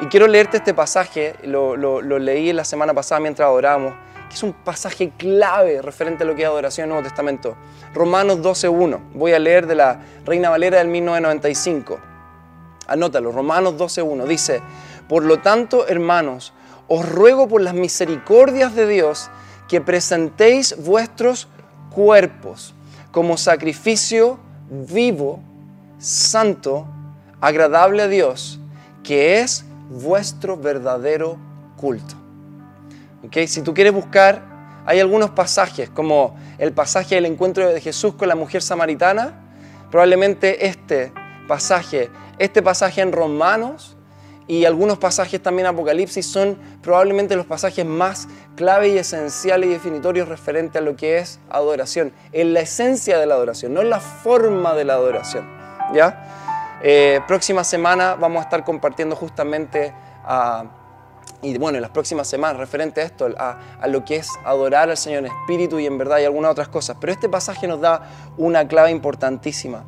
Y 0.02 0.06
quiero 0.08 0.28
leerte 0.28 0.58
este 0.58 0.74
pasaje, 0.74 1.36
lo, 1.44 2.02
leí 2.02 2.52
la 2.52 2.66
semana 2.66 2.94
pasada 2.94 3.22
mientras 3.22 3.48
adorábamos, 3.48 3.94
que 4.30 4.36
es 4.36 4.44
un 4.44 4.54
pasaje 4.54 5.12
clave 5.18 5.82
referente 5.82 6.24
a 6.24 6.28
lo 6.28 6.36
que 6.36 6.42
es 6.42 6.48
adoración 6.48 6.86
en 6.86 6.90
el 6.90 6.94
Nuevo 6.96 7.08
Testamento. 7.08 7.56
Romanos 7.94 8.40
12.1, 8.40 9.00
voy 9.14 9.32
a 9.32 9.40
leer 9.40 9.68
de 9.68 9.76
la 9.76 10.02
Reina 10.26 10.50
Valera 10.50 10.80
del 10.80 10.90
1995. 10.90 11.98
Anótalo, 12.88 13.32
Romanos 13.32 13.76
12.1, 13.76 14.26
dice, 14.26 14.62
por 15.08 15.24
lo 15.24 15.40
tanto, 15.40 15.88
hermanos, 15.88 16.54
os 16.88 17.08
ruego 17.08 17.48
por 17.48 17.62
las 17.62 17.74
misericordias 17.74 18.76
de 18.76 18.88
Dios 18.88 19.30
que 19.68 19.82
presentéis 19.82 20.76
vuestros 20.78 21.48
cuerpos 21.90 22.74
como 23.12 23.38
sacrificio 23.38 24.38
vivo, 24.70 25.40
santo, 26.00 26.88
agradable 27.42 28.04
a 28.04 28.08
Dios, 28.08 28.60
que 29.04 29.40
es 29.40 29.66
vuestro 29.90 30.58
verdadero 30.58 31.38
culto. 31.78 32.16
¿Okay? 33.26 33.48
Si 33.48 33.62
tú 33.62 33.74
quieres 33.74 33.94
buscar, 33.94 34.42
hay 34.86 35.00
algunos 35.00 35.32
pasajes, 35.32 35.90
como 35.90 36.36
el 36.58 36.74
pasaje 36.74 37.16
del 37.16 37.26
encuentro 37.26 37.68
de 37.68 37.82
Jesús 37.82 38.16
con 38.16 38.28
la 38.28 38.36
mujer 38.36 38.62
samaritana, 38.62 39.34
probablemente 39.90 40.68
este 40.68 41.12
pasaje, 41.48 42.10
este 42.38 42.62
pasaje 42.62 43.02
en 43.02 43.12
Romanos, 43.12 43.95
y 44.48 44.66
algunos 44.66 44.98
pasajes 44.98 45.42
también 45.42 45.68
Apocalipsis 45.68 46.26
son 46.26 46.58
probablemente 46.82 47.36
los 47.36 47.46
pasajes 47.46 47.86
más 47.86 48.28
clave 48.56 48.90
y 48.90 48.98
esenciales 48.98 49.70
y 49.70 49.74
definitorios 49.74 50.28
referente 50.28 50.78
a 50.78 50.82
lo 50.82 50.96
que 50.96 51.18
es 51.18 51.40
adoración, 51.50 52.14
en 52.32 52.54
la 52.54 52.62
esencia 52.62 53.18
de 53.18 53.26
la 53.26 53.36
adoración, 53.36 53.74
no 53.74 53.82
en 53.82 53.90
la 53.90 54.00
forma 54.00 54.76
de 54.76 54.86
la 54.86 54.94
adoración. 54.94 55.50
¿ya? 55.94 56.78
Eh, 56.84 57.22
próxima 57.28 57.64
semana 57.64 58.16
vamos 58.16 58.42
a 58.42 58.44
estar 58.44 58.64
compartiendo 58.64 59.16
justamente, 59.16 59.94
y 61.42 61.58
bueno, 61.58 61.78
en 61.78 61.82
las 61.82 61.92
próximas 61.92 62.28
semanas 62.28 62.58
referente 62.58 63.02
a 63.02 63.06
esto, 63.06 63.28
a, 63.38 63.60
a 63.82 63.88
lo 63.88 64.06
que 64.06 64.18
es 64.18 64.30
adorar 64.44 64.90
al 64.90 64.98
Señor 64.98 65.26
en 65.26 65.32
espíritu 65.32 65.80
y 65.80 65.88
en 65.88 65.98
verdad 65.98 66.20
y 66.20 66.26
algunas 66.26 66.52
otras 66.52 66.68
cosas. 66.68 66.98
Pero 67.00 67.12
este 67.12 67.30
pasaje 67.30 67.68
nos 67.68 67.82
da 67.82 68.02
una 68.38 68.68
clave 68.68 68.92
importantísima. 68.92 69.84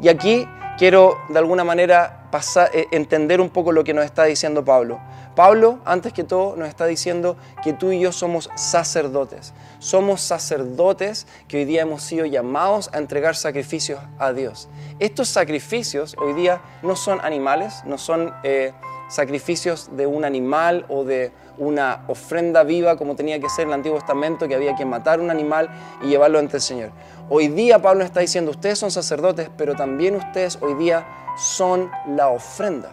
Y 0.00 0.08
aquí 0.08 0.46
quiero 0.82 1.20
de 1.28 1.38
alguna 1.38 1.62
manera 1.62 2.28
eh, 2.72 2.88
entender 2.90 3.40
un 3.40 3.50
poco 3.50 3.70
lo 3.70 3.84
que 3.84 3.94
nos 3.94 4.04
está 4.04 4.24
diciendo 4.24 4.64
Pablo. 4.64 4.98
Pablo, 5.36 5.78
antes 5.84 6.12
que 6.12 6.24
todo, 6.24 6.56
nos 6.56 6.68
está 6.68 6.86
diciendo 6.86 7.36
que 7.62 7.72
tú 7.72 7.92
y 7.92 8.00
yo 8.00 8.10
somos 8.10 8.50
sacerdotes. 8.56 9.52
Somos 9.78 10.22
sacerdotes 10.22 11.28
que 11.46 11.58
hoy 11.58 11.66
día 11.66 11.82
hemos 11.82 12.02
sido 12.02 12.26
llamados 12.26 12.90
a 12.92 12.98
entregar 12.98 13.36
sacrificios 13.36 14.00
a 14.18 14.32
Dios. 14.32 14.68
Estos 14.98 15.28
sacrificios 15.28 16.16
hoy 16.18 16.32
día 16.32 16.60
no 16.82 16.96
son 16.96 17.20
animales, 17.24 17.84
no 17.84 17.96
son 17.96 18.34
eh, 18.42 18.72
sacrificios 19.12 19.90
de 19.94 20.06
un 20.06 20.24
animal 20.24 20.86
o 20.88 21.04
de 21.04 21.32
una 21.58 22.02
ofrenda 22.08 22.62
viva 22.62 22.96
como 22.96 23.14
tenía 23.14 23.38
que 23.38 23.50
ser 23.50 23.64
en 23.64 23.68
el 23.68 23.74
Antiguo 23.74 23.98
Testamento, 23.98 24.48
que 24.48 24.54
había 24.54 24.74
que 24.74 24.86
matar 24.86 25.20
un 25.20 25.30
animal 25.30 25.68
y 26.02 26.06
llevarlo 26.06 26.38
ante 26.38 26.56
el 26.56 26.62
Señor. 26.62 26.92
Hoy 27.28 27.48
día 27.48 27.82
Pablo 27.82 28.04
está 28.04 28.20
diciendo, 28.20 28.50
ustedes 28.50 28.78
son 28.78 28.90
sacerdotes, 28.90 29.50
pero 29.58 29.74
también 29.74 30.16
ustedes 30.16 30.58
hoy 30.62 30.74
día 30.74 31.06
son 31.36 31.90
la 32.08 32.28
ofrenda. 32.28 32.90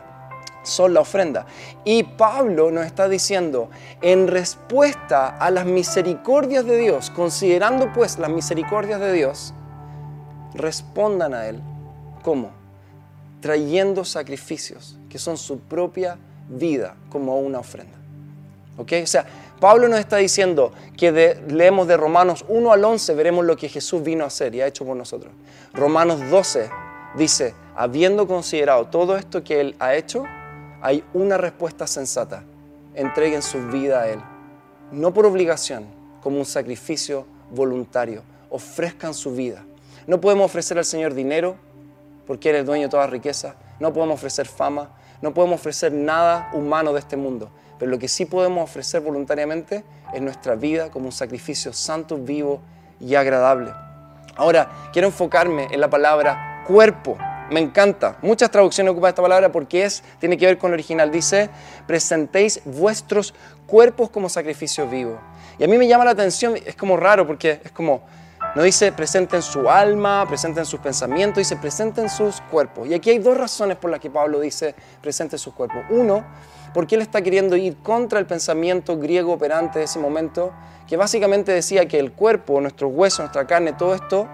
Son 0.63 0.93
la 0.93 0.99
ofrenda. 0.99 1.45
Y 1.85 2.03
Pablo 2.03 2.69
nos 2.69 2.85
está 2.85 3.07
diciendo, 3.07 3.69
en 4.01 4.27
respuesta 4.27 5.29
a 5.29 5.49
las 5.51 5.65
misericordias 5.65 6.65
de 6.65 6.75
Dios, 6.75 7.11
considerando 7.11 7.93
pues 7.93 8.19
las 8.19 8.29
misericordias 8.29 8.99
de 8.99 9.13
Dios, 9.13 9.53
respondan 10.53 11.33
a 11.33 11.47
Él. 11.47 11.61
¿Cómo? 12.23 12.58
Trayendo 13.41 14.05
sacrificios, 14.05 14.97
que 15.09 15.17
son 15.17 15.37
su 15.37 15.59
propia 15.59 16.17
vida, 16.49 16.95
como 17.09 17.39
una 17.39 17.59
ofrenda. 17.59 17.97
¿Ok? 18.77 18.93
O 19.03 19.07
sea, 19.07 19.25
Pablo 19.59 19.89
nos 19.89 19.99
está 19.99 20.17
diciendo 20.17 20.71
que 20.97 21.11
leemos 21.47 21.87
de 21.87 21.97
Romanos 21.97 22.45
1 22.47 22.71
al 22.71 22.83
11, 22.83 23.13
veremos 23.13 23.45
lo 23.45 23.57
que 23.57 23.67
Jesús 23.67 24.01
vino 24.01 24.23
a 24.23 24.27
hacer 24.27 24.55
y 24.55 24.61
ha 24.61 24.67
hecho 24.67 24.85
por 24.85 24.95
nosotros. 24.95 25.33
Romanos 25.73 26.29
12 26.29 26.69
dice, 27.17 27.53
habiendo 27.75 28.25
considerado 28.25 28.87
todo 28.87 29.17
esto 29.17 29.43
que 29.43 29.59
Él 29.59 29.75
ha 29.79 29.95
hecho, 29.95 30.23
hay 30.81 31.03
una 31.13 31.37
respuesta 31.37 31.87
sensata. 31.87 32.43
Entreguen 32.95 33.41
su 33.41 33.67
vida 33.67 34.01
a 34.01 34.07
Él. 34.07 34.19
No 34.91 35.13
por 35.13 35.25
obligación, 35.25 35.85
como 36.21 36.39
un 36.39 36.45
sacrificio 36.45 37.25
voluntario. 37.51 38.23
Ofrezcan 38.49 39.13
su 39.13 39.31
vida. 39.31 39.63
No 40.07 40.21
podemos 40.21 40.45
ofrecer 40.45 40.77
al 40.77 40.85
Señor 40.85 41.13
dinero, 41.13 41.57
porque 42.29 42.51
Él 42.51 42.57
es 42.57 42.65
dueño 42.67 42.83
de 42.83 42.89
toda 42.89 43.07
riqueza. 43.07 43.55
No 43.79 43.91
podemos 43.91 44.13
ofrecer 44.13 44.45
fama. 44.45 44.91
No 45.19 45.33
podemos 45.33 45.59
ofrecer 45.59 45.91
nada 45.91 46.51
humano 46.53 46.93
de 46.93 46.99
este 46.99 47.17
mundo. 47.17 47.49
Pero 47.79 47.89
lo 47.89 47.97
que 47.97 48.07
sí 48.07 48.25
podemos 48.25 48.63
ofrecer 48.63 49.01
voluntariamente 49.01 49.83
es 50.13 50.21
nuestra 50.21 50.53
vida 50.53 50.91
como 50.91 51.07
un 51.07 51.11
sacrificio 51.11 51.73
santo, 51.73 52.19
vivo 52.19 52.61
y 52.99 53.15
agradable. 53.15 53.71
Ahora, 54.35 54.69
quiero 54.93 55.07
enfocarme 55.07 55.69
en 55.71 55.81
la 55.81 55.89
palabra 55.89 56.63
cuerpo. 56.67 57.17
Me 57.49 57.61
encanta. 57.61 58.19
Muchas 58.21 58.51
traducciones 58.51 58.91
ocupan 58.91 59.09
esta 59.09 59.23
palabra 59.23 59.51
porque 59.51 59.83
es, 59.83 60.03
tiene 60.19 60.37
que 60.37 60.45
ver 60.45 60.59
con 60.59 60.69
el 60.69 60.75
original. 60.75 61.09
Dice, 61.09 61.49
presentéis 61.87 62.61
vuestros 62.63 63.33
cuerpos 63.65 64.11
como 64.11 64.29
sacrificio 64.29 64.87
vivo. 64.87 65.19
Y 65.57 65.63
a 65.63 65.67
mí 65.67 65.79
me 65.79 65.87
llama 65.87 66.05
la 66.05 66.11
atención, 66.11 66.57
es 66.63 66.75
como 66.75 66.95
raro 66.95 67.25
porque 67.25 67.59
es 67.63 67.71
como, 67.71 68.03
No 68.55 68.63
dice 68.63 68.91
presenten 68.91 69.41
su 69.43 69.69
alma, 69.69 70.25
presenten 70.27 70.65
sus 70.65 70.79
pensamientos, 70.79 71.37
dice 71.37 71.55
presenten 71.55 72.09
sus 72.09 72.41
cuerpos. 72.41 72.87
Y 72.87 72.93
aquí 72.93 73.11
hay 73.11 73.19
dos 73.19 73.37
razones 73.37 73.77
por 73.77 73.91
las 73.91 73.99
que 73.99 74.09
Pablo 74.09 74.39
dice 74.39 74.73
presenten 75.01 75.37
sus 75.37 75.53
cuerpos. 75.53 75.83
Uno, 75.89 76.25
porque 76.73 76.95
él 76.95 77.01
está 77.01 77.21
queriendo 77.21 77.55
ir 77.55 77.77
contra 77.77 78.17
el 78.17 78.25
pensamiento 78.25 78.97
griego 78.97 79.33
operante 79.33 79.79
de 79.79 79.85
ese 79.85 79.99
momento, 79.99 80.51
que 80.87 80.97
básicamente 80.97 81.51
decía 81.51 81.87
que 81.87 81.99
el 81.99 82.11
cuerpo, 82.11 82.59
nuestros 82.59 82.91
huesos, 82.93 83.19
nuestra 83.19 83.45
carne, 83.45 83.73
todo 83.73 83.93
esto 83.93 84.27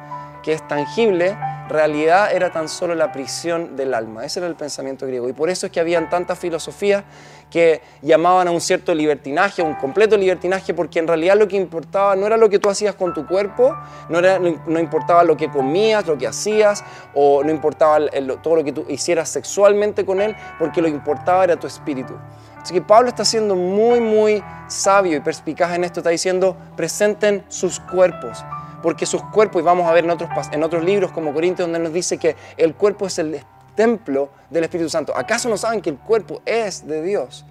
que 0.46 0.54
es 0.54 0.68
tangible, 0.68 1.36
realidad 1.70 2.32
era 2.32 2.52
tan 2.52 2.70
solo 2.70 2.94
la 2.94 3.12
prisión 3.12 3.76
del 3.76 3.96
alma. 3.96 4.24
Ese 4.24 4.40
era 4.40 4.48
el 4.48 4.54
pensamiento 4.54 5.08
griego. 5.08 5.28
Y 5.28 5.34
por 5.34 5.50
eso 5.50 5.66
es 5.66 5.72
que 5.72 5.80
habían 5.80 6.08
tantas 6.08 6.38
filosofías 6.38 7.04
que 7.50 7.82
llamaban 8.04 8.48
a 8.48 8.52
un 8.52 8.62
cierto 8.62 8.94
libertinaje, 8.94 9.64
un 9.64 9.74
completo 9.74 10.16
libertinaje, 10.16 10.76
porque 10.76 11.00
en 11.00 11.08
realidad 11.08 11.36
lo 11.36 11.48
que 11.48 11.58
importaba 11.58 12.16
no 12.16 12.28
era 12.28 12.38
lo 12.38 12.48
que 12.48 12.60
tú 12.60 12.70
hacías 12.70 12.94
con 12.94 13.12
tu 13.16 13.26
cuerpo, 13.26 13.76
no, 14.10 14.20
era, 14.20 14.38
no, 14.38 14.80
importaba 14.80 15.24
lo 15.24 15.36
que 15.36 15.50
comías, 15.50 16.06
lo 16.06 16.16
que 16.16 16.28
hacías, 16.28 16.84
o 17.16 17.44
no 17.44 17.50
importaba 17.50 17.98
todo 18.44 18.58
lo 18.58 18.64
que 18.64 18.72
tú 18.72 18.86
hicieras 18.88 19.30
sexualmente 19.30 20.06
con 20.06 20.22
él, 20.22 20.36
porque 20.60 20.80
lo 20.80 20.90
que 20.90 20.94
importaba 20.94 21.44
era 21.44 21.56
tu 21.56 21.66
espíritu. 21.66 22.14
Así 22.62 22.72
que 22.72 22.84
Pablo 22.84 23.10
está 23.10 23.26
siendo 23.26 23.56
muy, 23.56 24.00
muy 24.00 24.44
sabio 24.68 25.18
y 25.18 25.22
perspicaz 25.22 25.74
en 25.74 25.84
esto, 25.86 26.02
está 26.02 26.12
diciendo, 26.12 26.56
presenten 26.76 27.44
sus 27.48 27.80
cuerpos 27.80 28.44
porque 28.86 29.08
sus 29.08 29.24
cuerpos, 29.24 29.64
y 29.64 29.66
vamos 29.66 29.88
a 29.88 29.94
ver 29.94 30.04
en 30.04 30.12
otros, 30.12 30.30
en 30.52 30.62
otros 30.62 30.84
libros 30.84 31.12
como 31.12 31.34
Corintios, 31.34 31.68
donde 31.68 31.80
nos 31.80 31.92
dice 31.92 32.20
que 32.20 32.36
el 32.56 32.76
cuerpo 32.76 33.08
es 33.08 33.18
el 33.18 33.42
templo 33.74 34.30
del 34.52 34.66
Espíritu 34.66 34.92
Santo. 34.92 35.12
¿Acaso 35.18 35.50
no 35.50 35.58
saben 35.58 35.82
que 35.82 35.90
el 35.90 35.98
cuerpo 35.98 36.44
es 36.46 36.86
de 36.86 37.02
Dios? 37.02 37.46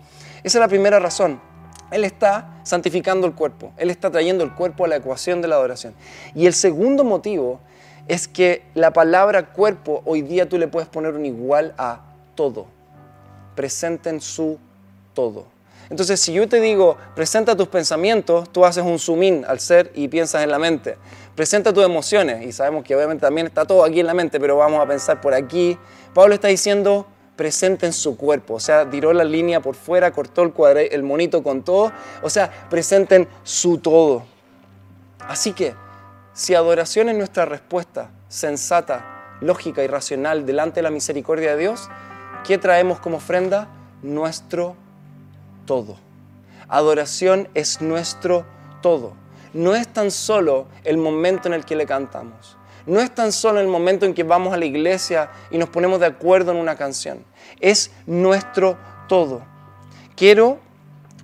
Esa 0.44 0.58
es 0.58 0.60
la 0.60 0.68
primera 0.68 1.00
razón. 1.00 1.40
Él 1.90 2.04
está 2.04 2.60
santificando 2.62 3.26
el 3.26 3.34
cuerpo, 3.34 3.72
Él 3.78 3.90
está 3.90 4.12
trayendo 4.12 4.44
el 4.44 4.54
cuerpo 4.54 4.84
a 4.84 4.88
la 4.88 4.94
ecuación 4.94 5.42
de 5.42 5.48
la 5.48 5.56
adoración. 5.56 5.96
Y 6.36 6.46
el 6.46 6.54
segundo 6.54 7.02
motivo 7.02 7.58
es 8.06 8.28
que 8.28 8.62
la 8.74 8.92
palabra 8.92 9.46
cuerpo 9.46 10.02
hoy 10.04 10.22
día 10.22 10.48
tú 10.48 10.56
le 10.56 10.68
puedes 10.68 10.88
poner 10.88 11.14
un 11.14 11.26
igual 11.26 11.74
a 11.78 12.02
todo. 12.36 12.66
Presenten 13.56 14.20
su 14.20 14.60
todo. 15.14 15.46
Entonces, 15.90 16.18
si 16.20 16.32
yo 16.32 16.48
te 16.48 16.60
digo, 16.60 16.96
presenta 17.14 17.56
tus 17.56 17.68
pensamientos, 17.68 18.50
tú 18.50 18.64
haces 18.64 18.82
un 18.82 18.98
zoom 18.98 19.22
in 19.22 19.44
al 19.46 19.60
ser 19.60 19.92
y 19.94 20.08
piensas 20.08 20.42
en 20.42 20.50
la 20.50 20.58
mente. 20.58 20.96
Presenta 21.34 21.72
tus 21.72 21.84
emociones, 21.84 22.46
y 22.46 22.52
sabemos 22.52 22.84
que 22.84 22.94
obviamente 22.94 23.22
también 23.22 23.48
está 23.48 23.64
todo 23.64 23.84
aquí 23.84 24.00
en 24.00 24.06
la 24.06 24.14
mente, 24.14 24.38
pero 24.38 24.56
vamos 24.56 24.80
a 24.80 24.86
pensar 24.86 25.20
por 25.20 25.34
aquí. 25.34 25.76
Pablo 26.14 26.34
está 26.34 26.46
diciendo, 26.48 27.06
presenten 27.34 27.92
su 27.92 28.16
cuerpo, 28.16 28.54
o 28.54 28.60
sea, 28.60 28.88
tiró 28.88 29.12
la 29.12 29.24
línea 29.24 29.60
por 29.60 29.74
fuera, 29.74 30.12
cortó 30.12 30.42
el, 30.42 30.52
cuadre, 30.52 30.94
el 30.94 31.02
monito 31.02 31.42
con 31.42 31.62
todo, 31.62 31.92
o 32.22 32.30
sea, 32.30 32.68
presenten 32.70 33.28
su 33.42 33.78
todo. 33.78 34.24
Así 35.26 35.52
que, 35.52 35.74
si 36.34 36.54
adoración 36.54 37.08
es 37.08 37.16
nuestra 37.16 37.44
respuesta 37.44 38.10
sensata, 38.28 39.36
lógica 39.40 39.82
y 39.82 39.86
racional 39.86 40.46
delante 40.46 40.76
de 40.76 40.82
la 40.82 40.90
misericordia 40.90 41.52
de 41.52 41.62
Dios, 41.62 41.88
¿qué 42.46 42.58
traemos 42.58 43.00
como 43.00 43.16
ofrenda? 43.16 43.68
Nuestro 44.02 44.76
todo. 45.66 45.96
Adoración 46.68 47.48
es 47.54 47.80
nuestro 47.80 48.44
todo. 48.82 49.23
No 49.54 49.74
es 49.74 49.88
tan 49.88 50.10
solo 50.10 50.66
el 50.84 50.98
momento 50.98 51.48
en 51.48 51.54
el 51.54 51.64
que 51.64 51.76
le 51.76 51.86
cantamos. 51.86 52.58
No 52.86 53.00
es 53.00 53.14
tan 53.14 53.32
solo 53.32 53.60
el 53.60 53.66
momento 53.66 54.04
en 54.04 54.12
que 54.12 54.22
vamos 54.22 54.52
a 54.52 54.58
la 54.58 54.66
iglesia 54.66 55.30
y 55.50 55.56
nos 55.56 55.70
ponemos 55.70 56.00
de 56.00 56.06
acuerdo 56.06 56.52
en 56.52 56.58
una 56.58 56.76
canción. 56.76 57.24
Es 57.60 57.90
nuestro 58.06 58.76
todo. 59.08 59.42
Quiero 60.16 60.58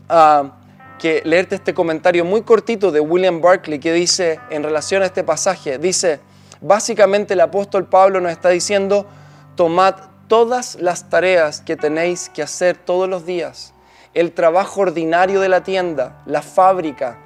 ah, 0.09 0.53
que 0.99 1.21
leerte 1.25 1.57
este 1.57 1.75
comentario 1.75 2.25
muy 2.25 2.43
cortito 2.43 2.91
de 2.91 3.01
William 3.01 3.43
Barclay 3.43 3.79
que 3.79 3.93
dice 3.93 4.41
en 4.49 4.63
relación 4.63 5.03
a 5.03 5.07
este 5.07 5.23
pasaje, 5.23 5.79
dice, 5.79 6.21
básicamente 6.63 7.35
el 7.35 7.41
apóstol 7.41 7.87
Pablo 7.87 8.21
nos 8.21 8.33
está 8.33 8.49
diciendo, 8.49 9.07
tomad 9.55 9.97
todas 10.29 10.77
las 10.81 11.11
tareas 11.11 11.61
que 11.61 11.77
tenéis 11.77 12.31
que 12.31 12.43
hacer 12.43 12.77
todos 12.79 13.09
los 13.09 13.27
días 13.27 13.75
el 14.15 14.33
trabajo 14.33 14.81
ordinario 14.81 15.41
de 15.41 15.49
la 15.49 15.63
tienda, 15.63 16.23
la 16.27 16.43
fábrica, 16.43 17.19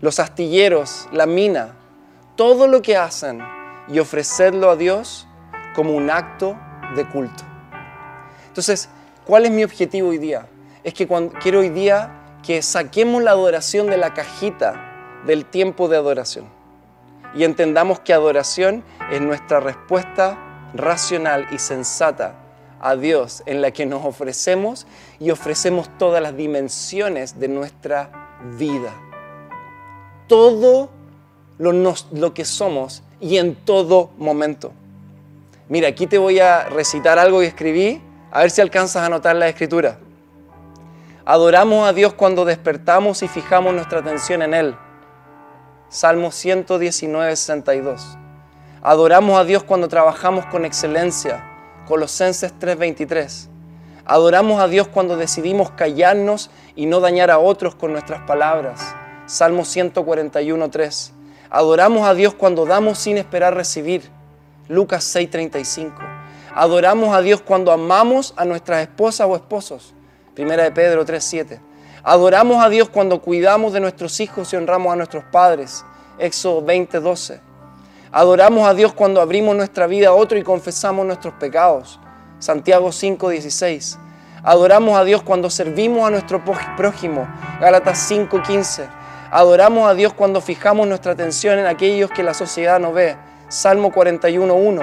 los 0.00 0.18
astilleros, 0.18 1.08
la 1.12 1.26
mina, 1.26 1.74
todo 2.36 2.66
lo 2.66 2.82
que 2.82 2.96
hacen 2.96 3.40
y 3.88 3.98
ofrecerlo 3.98 4.70
a 4.70 4.76
Dios 4.76 5.26
como 5.74 5.92
un 5.92 6.10
acto 6.10 6.58
de 6.96 7.06
culto. 7.06 7.44
Entonces, 8.48 8.88
¿cuál 9.26 9.44
es 9.44 9.50
mi 9.50 9.62
objetivo 9.62 10.08
hoy 10.08 10.18
día? 10.18 10.46
Es 10.82 10.94
que 10.94 11.06
cuando, 11.06 11.32
quiero 11.38 11.60
hoy 11.60 11.68
día 11.68 12.38
que 12.42 12.62
saquemos 12.62 13.22
la 13.22 13.32
adoración 13.32 13.88
de 13.88 13.96
la 13.96 14.14
cajita 14.14 15.20
del 15.26 15.44
tiempo 15.44 15.88
de 15.88 15.96
adoración 15.96 16.46
y 17.34 17.44
entendamos 17.44 18.00
que 18.00 18.12
adoración 18.12 18.82
es 19.10 19.20
nuestra 19.20 19.60
respuesta 19.60 20.38
racional 20.74 21.46
y 21.52 21.58
sensata 21.58 22.34
a 22.80 22.96
Dios 22.96 23.42
en 23.46 23.60
la 23.60 23.70
que 23.70 23.86
nos 23.86 24.04
ofrecemos 24.04 24.86
y 25.18 25.30
ofrecemos 25.30 25.90
todas 25.98 26.22
las 26.22 26.36
dimensiones 26.36 27.38
de 27.38 27.48
nuestra 27.48 28.38
vida. 28.58 28.92
Todo 30.30 30.88
lo, 31.58 32.34
que 32.34 32.44
somos 32.44 33.02
y 33.20 33.38
en 33.38 33.56
todo 33.56 34.10
momento. 34.16 34.70
Mira, 35.68 35.88
aquí 35.88 36.06
te 36.06 36.18
voy 36.18 36.38
a 36.38 36.68
recitar 36.68 37.18
algo 37.18 37.40
que 37.40 37.46
escribí, 37.46 38.00
a 38.30 38.42
ver 38.42 38.52
si 38.52 38.60
alcanzas 38.60 39.02
a 39.02 39.08
notar 39.08 39.34
la 39.34 39.48
escritura. 39.48 39.98
Adoramos 41.24 41.88
a 41.88 41.92
Dios 41.92 42.14
cuando 42.14 42.44
despertamos 42.44 43.24
y 43.24 43.28
fijamos 43.28 43.74
nuestra 43.74 43.98
atención 43.98 44.42
en 44.42 44.54
Él. 44.54 44.76
Salmo 45.88 46.30
119, 46.30 47.34
62. 47.34 48.16
Adoramos 48.82 49.36
a 49.36 49.42
Dios 49.42 49.64
cuando 49.64 49.88
trabajamos 49.88 50.46
con 50.46 50.64
excelencia 50.64 51.44
Colosenses 51.88 52.54
3:23. 52.56 53.48
Adoramos 54.04 54.60
a 54.60 54.68
Dios 54.68 54.86
cuando 54.86 55.16
decidimos 55.16 55.72
callarnos 55.72 56.52
y 56.76 56.86
no 56.86 57.00
dañar 57.00 57.32
a 57.32 57.40
otros 57.40 57.74
con 57.74 57.90
nuestras 57.90 58.20
palabras. 58.28 58.94
Salmo 59.30 59.64
141:3. 59.64 61.12
Adoramos 61.50 62.04
a 62.04 62.14
Dios 62.14 62.34
cuando 62.34 62.66
damos 62.66 62.98
sin 62.98 63.16
esperar 63.16 63.54
recibir. 63.54 64.10
Lucas 64.66 65.04
6:35. 65.04 66.02
Adoramos 66.52 67.14
a 67.14 67.20
Dios 67.20 67.40
cuando 67.40 67.70
amamos 67.70 68.34
a 68.36 68.44
nuestras 68.44 68.82
esposas 68.82 69.28
o 69.30 69.36
esposos. 69.36 69.94
Primera 70.34 70.64
de 70.64 70.72
Pedro 70.72 71.04
3:7. 71.04 71.60
Adoramos 72.02 72.60
a 72.60 72.68
Dios 72.68 72.88
cuando 72.88 73.22
cuidamos 73.22 73.72
de 73.72 73.78
nuestros 73.78 74.18
hijos 74.18 74.52
y 74.52 74.56
honramos 74.56 74.92
a 74.92 74.96
nuestros 74.96 75.22
padres. 75.30 75.84
Éxodo 76.18 76.60
20:12. 76.62 77.40
Adoramos 78.10 78.68
a 78.68 78.74
Dios 78.74 78.92
cuando 78.92 79.20
abrimos 79.20 79.54
nuestra 79.54 79.86
vida 79.86 80.08
a 80.08 80.12
otro 80.12 80.38
y 80.38 80.42
confesamos 80.42 81.06
nuestros 81.06 81.34
pecados. 81.34 82.00
Santiago 82.40 82.90
5:16. 82.90 83.96
Adoramos 84.42 84.98
a 84.98 85.04
Dios 85.04 85.22
cuando 85.22 85.50
servimos 85.50 86.04
a 86.04 86.10
nuestro 86.10 86.42
prójimo. 86.76 87.28
Gálatas 87.60 87.96
5:15. 87.98 88.88
Adoramos 89.32 89.88
a 89.88 89.94
Dios 89.94 90.12
cuando 90.12 90.40
fijamos 90.40 90.88
nuestra 90.88 91.12
atención 91.12 91.58
en 91.60 91.66
aquellos 91.66 92.10
que 92.10 92.24
la 92.24 92.34
sociedad 92.34 92.80
no 92.80 92.92
ve. 92.92 93.16
Salmo 93.48 93.92
41:1. 93.92 94.82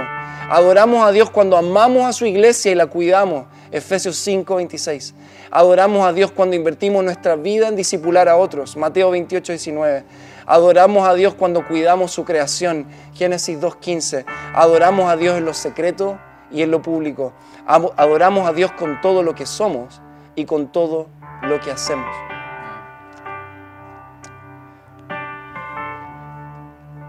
Adoramos 0.49 1.05
a 1.05 1.11
Dios 1.11 1.29
cuando 1.29 1.57
amamos 1.57 2.05
a 2.05 2.13
su 2.13 2.25
iglesia 2.25 2.71
y 2.71 2.75
la 2.75 2.87
cuidamos. 2.87 3.45
Efesios 3.71 4.15
5:26. 4.15 5.13
Adoramos 5.51 6.07
a 6.07 6.13
Dios 6.13 6.31
cuando 6.31 6.55
invertimos 6.55 7.03
nuestra 7.03 7.35
vida 7.35 7.67
en 7.67 7.75
discipular 7.75 8.29
a 8.29 8.37
otros. 8.37 8.77
Mateo 8.77 9.11
28:19. 9.11 10.05
Adoramos 10.45 11.05
a 11.05 11.13
Dios 11.13 11.33
cuando 11.33 11.67
cuidamos 11.67 12.11
su 12.11 12.23
creación. 12.23 12.87
Génesis 13.15 13.59
2.15. 13.59 14.23
Adoramos 14.53 15.11
a 15.11 15.17
Dios 15.17 15.37
en 15.37 15.43
lo 15.43 15.53
secreto 15.53 16.17
y 16.51 16.61
en 16.61 16.71
lo 16.71 16.81
público. 16.81 17.33
Adoramos 17.65 18.47
a 18.47 18.53
Dios 18.53 18.71
con 18.71 19.01
todo 19.01 19.23
lo 19.23 19.35
que 19.35 19.45
somos 19.45 20.01
y 20.35 20.45
con 20.45 20.71
todo 20.71 21.07
lo 21.41 21.59
que 21.59 21.71
hacemos. 21.71 22.26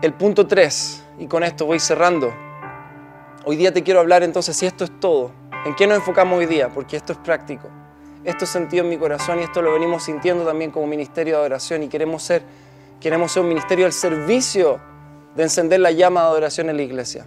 El 0.01 0.13
punto 0.15 0.47
3, 0.47 1.05
y 1.19 1.27
con 1.27 1.43
esto 1.43 1.67
voy 1.67 1.81
cerrando. 1.81 2.33
Hoy 3.45 3.57
día 3.57 3.73
te 3.73 3.83
quiero 3.83 4.01
hablar 4.01 4.23
entonces, 4.23 4.57
si 4.57 4.67
esto 4.67 4.85
es 4.85 5.01
todo, 5.01 5.33
¿en 5.65 5.75
qué 5.75 5.87
nos 5.87 5.99
enfocamos 5.99 6.39
hoy 6.39 6.47
día? 6.47 6.69
Porque 6.69 6.97
esto 6.97 7.13
es 7.13 7.19
práctico. 7.19 7.69
Esto 8.25 8.45
es 8.45 8.51
sentido 8.51 8.85
en 8.85 8.91
mi 8.91 8.99
corazón 8.99 9.41
y 9.41 9.43
esto 9.43 9.63
lo 9.63 9.73
venimos 9.73 10.05
sintiendo 10.05 10.45
también 10.45 10.71
como 10.71 10.87
ministerio 10.87 11.35
de 11.35 11.41
adoración 11.41 11.83
y 11.83 11.89
queremos 11.89 12.23
ser 12.23 12.43
Queremos 13.01 13.31
ser 13.31 13.45
un 13.45 13.49
ministerio 13.51 13.87
al 13.87 13.93
servicio 13.93 14.81
de 15.37 15.45
encender 15.45 15.79
la 15.79 15.93
llama 15.93 16.23
de 16.23 16.27
adoración 16.27 16.69
en 16.69 16.77
la 16.77 16.83
iglesia. 16.83 17.27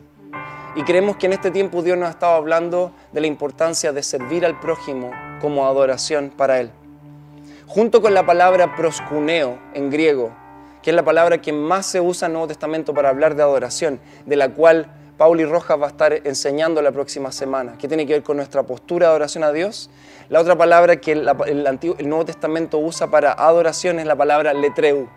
Y 0.76 0.84
creemos 0.84 1.16
que 1.16 1.28
en 1.28 1.34
este 1.34 1.50
tiempo 1.50 1.82
Dios 1.82 1.98
nos 1.98 2.10
ha 2.10 2.12
estado 2.12 2.34
hablando 2.34 2.92
de 3.14 3.22
la 3.22 3.28
importancia 3.28 3.94
de 3.94 4.04
servir 4.04 4.46
al 4.46 4.60
prójimo 4.60 5.12
como 5.40 5.66
adoración 5.66 6.30
para 6.30 6.60
Él. 6.60 6.72
Junto 7.68 8.02
con 8.02 8.14
la 8.14 8.26
palabra 8.26 8.76
proscuneo 8.76 9.60
en 9.74 9.90
griego, 9.90 10.34
que 10.82 10.90
es 10.90 10.96
la 10.96 11.04
palabra 11.04 11.42
que 11.42 11.54
más 11.54 11.86
se 11.86 12.02
usa 12.02 12.26
en 12.26 12.32
el 12.32 12.34
Nuevo 12.34 12.48
Testamento 12.48 12.94
para 12.94 13.10
hablar 13.10 13.36
de 13.36 13.44
adoración, 13.44 14.00
de 14.26 14.36
la 14.36 14.50
cual 14.50 14.88
Pauli 15.18 15.46
Rojas 15.46 15.80
va 15.80 15.86
a 15.86 15.90
estar 15.90 16.14
enseñando 16.26 16.82
la 16.82 16.92
próxima 16.92 17.32
semana, 17.32 17.78
que 17.78 17.88
tiene 17.88 18.08
que 18.08 18.14
ver 18.14 18.24
con 18.24 18.38
nuestra 18.38 18.64
postura 18.64 19.08
de 19.08 19.12
adoración 19.12 19.44
a 19.44 19.52
Dios. 19.52 19.90
La 20.30 20.40
otra 20.42 20.58
palabra 20.58 20.96
que 21.00 21.12
el, 21.12 21.28
el 21.28 22.10
Nuevo 22.10 22.26
Testamento 22.26 22.80
usa 22.80 23.12
para 23.12 23.34
adoración 23.34 24.00
es 24.00 24.08
la 24.08 24.16
palabra 24.16 24.54
letreu, 24.54 25.08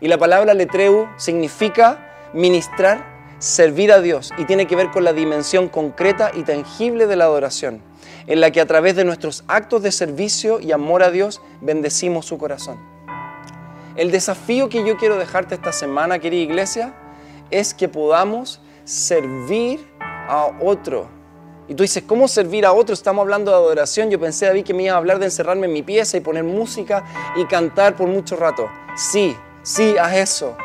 y 0.00 0.08
la 0.08 0.18
palabra 0.18 0.52
letreu 0.52 1.08
significa 1.16 2.30
ministrar, 2.32 3.04
servir 3.38 3.92
a 3.92 4.00
Dios 4.00 4.32
y 4.36 4.46
tiene 4.46 4.66
que 4.66 4.76
ver 4.76 4.90
con 4.90 5.04
la 5.04 5.12
dimensión 5.12 5.68
concreta 5.68 6.32
y 6.34 6.42
tangible 6.42 7.06
de 7.06 7.14
la 7.14 7.24
adoración, 7.24 7.82
en 8.26 8.40
la 8.40 8.50
que 8.50 8.60
a 8.60 8.66
través 8.66 8.96
de 8.96 9.04
nuestros 9.04 9.44
actos 9.46 9.82
de 9.82 9.92
servicio 9.92 10.58
y 10.58 10.72
amor 10.72 11.04
a 11.04 11.10
Dios 11.12 11.40
bendecimos 11.60 12.26
su 12.26 12.36
corazón. 12.36 12.91
El 13.94 14.10
desafío 14.10 14.70
que 14.70 14.86
yo 14.86 14.96
quiero 14.96 15.18
dejarte 15.18 15.54
esta 15.54 15.72
semana, 15.72 16.18
querida 16.18 16.42
iglesia, 16.42 16.94
es 17.50 17.74
que 17.74 17.88
podamos 17.88 18.60
servir 18.84 19.86
a 20.00 20.50
otro. 20.62 21.08
Y 21.68 21.74
tú 21.74 21.82
dices, 21.82 22.02
¿cómo 22.06 22.26
servir 22.26 22.64
a 22.64 22.72
otro? 22.72 22.94
Estamos 22.94 23.22
hablando 23.22 23.50
de 23.50 23.58
adoración. 23.58 24.10
Yo 24.10 24.18
pensé, 24.18 24.46
David, 24.46 24.64
que 24.64 24.72
me 24.72 24.84
iba 24.84 24.94
a 24.94 24.96
hablar 24.96 25.18
de 25.18 25.26
encerrarme 25.26 25.66
en 25.66 25.74
mi 25.74 25.82
pieza 25.82 26.16
y 26.16 26.20
poner 26.20 26.42
música 26.42 27.04
y 27.36 27.44
cantar 27.44 27.94
por 27.94 28.08
mucho 28.08 28.36
rato. 28.36 28.70
Sí, 28.96 29.36
sí, 29.62 29.96
haz 29.98 30.16
eso. 30.16 30.56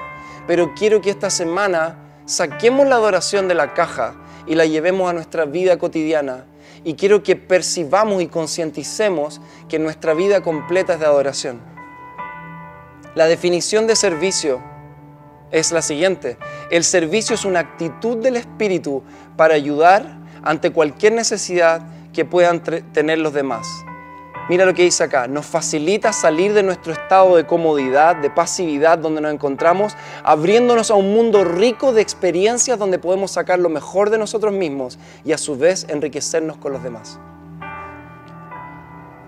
Pero 0.48 0.74
quiero 0.74 1.02
que 1.02 1.10
esta 1.10 1.30
semana 1.30 2.22
saquemos 2.26 2.88
la 2.88 2.96
adoración 2.96 3.50
de 3.50 3.56
la 3.56 3.74
caja 3.74 4.16
y 4.48 4.56
la 4.56 4.66
llevemos 4.66 5.10
a 5.10 5.14
nuestra 5.14 5.44
vida 5.44 5.78
cotidiana. 5.78 6.46
Y 6.86 6.94
quiero 6.94 7.24
que 7.24 7.36
percibamos 7.36 8.22
y 8.22 8.28
concienticemos 8.28 9.42
que 9.68 9.80
nuestra 9.80 10.14
vida 10.14 10.42
completa 10.42 10.94
es 10.94 11.00
de 11.02 11.06
adoración. 11.06 11.77
La 13.18 13.26
definición 13.26 13.88
de 13.88 13.96
servicio 13.96 14.62
es 15.50 15.72
la 15.72 15.82
siguiente. 15.82 16.38
El 16.70 16.84
servicio 16.84 17.34
es 17.34 17.46
una 17.46 17.62
actitud 17.62 18.18
del 18.18 18.36
Espíritu 18.36 19.02
para 19.36 19.56
ayudar 19.56 20.20
ante 20.44 20.70
cualquier 20.70 21.14
necesidad 21.14 21.82
que 22.14 22.26
puedan 22.26 22.62
tener 22.62 23.18
los 23.18 23.34
demás. 23.34 23.68
Mira 24.50 24.68
lo 24.68 24.76
que 24.76 24.84
dice 24.84 25.04
acá, 25.04 25.28
nos 25.28 25.48
facilita 25.48 26.14
salir 26.14 26.54
de 26.54 26.62
nuestro 26.62 26.94
estado 26.94 27.38
de 27.38 27.48
comodidad, 27.48 28.18
de 28.18 28.30
pasividad 28.30 29.00
donde 29.00 29.20
nos 29.20 29.34
encontramos, 29.34 29.96
abriéndonos 30.24 30.92
a 30.92 30.94
un 30.94 31.12
mundo 31.12 31.44
rico 31.44 31.94
de 31.94 32.04
experiencias 32.04 32.78
donde 32.78 33.00
podemos 33.00 33.32
sacar 33.32 33.58
lo 33.58 33.70
mejor 33.70 34.12
de 34.12 34.20
nosotros 34.20 34.54
mismos 34.54 35.00
y 35.26 35.32
a 35.32 35.40
su 35.40 35.58
vez 35.58 35.88
enriquecernos 35.90 36.58
con 36.58 36.72
los 36.72 36.84
demás. 36.84 37.20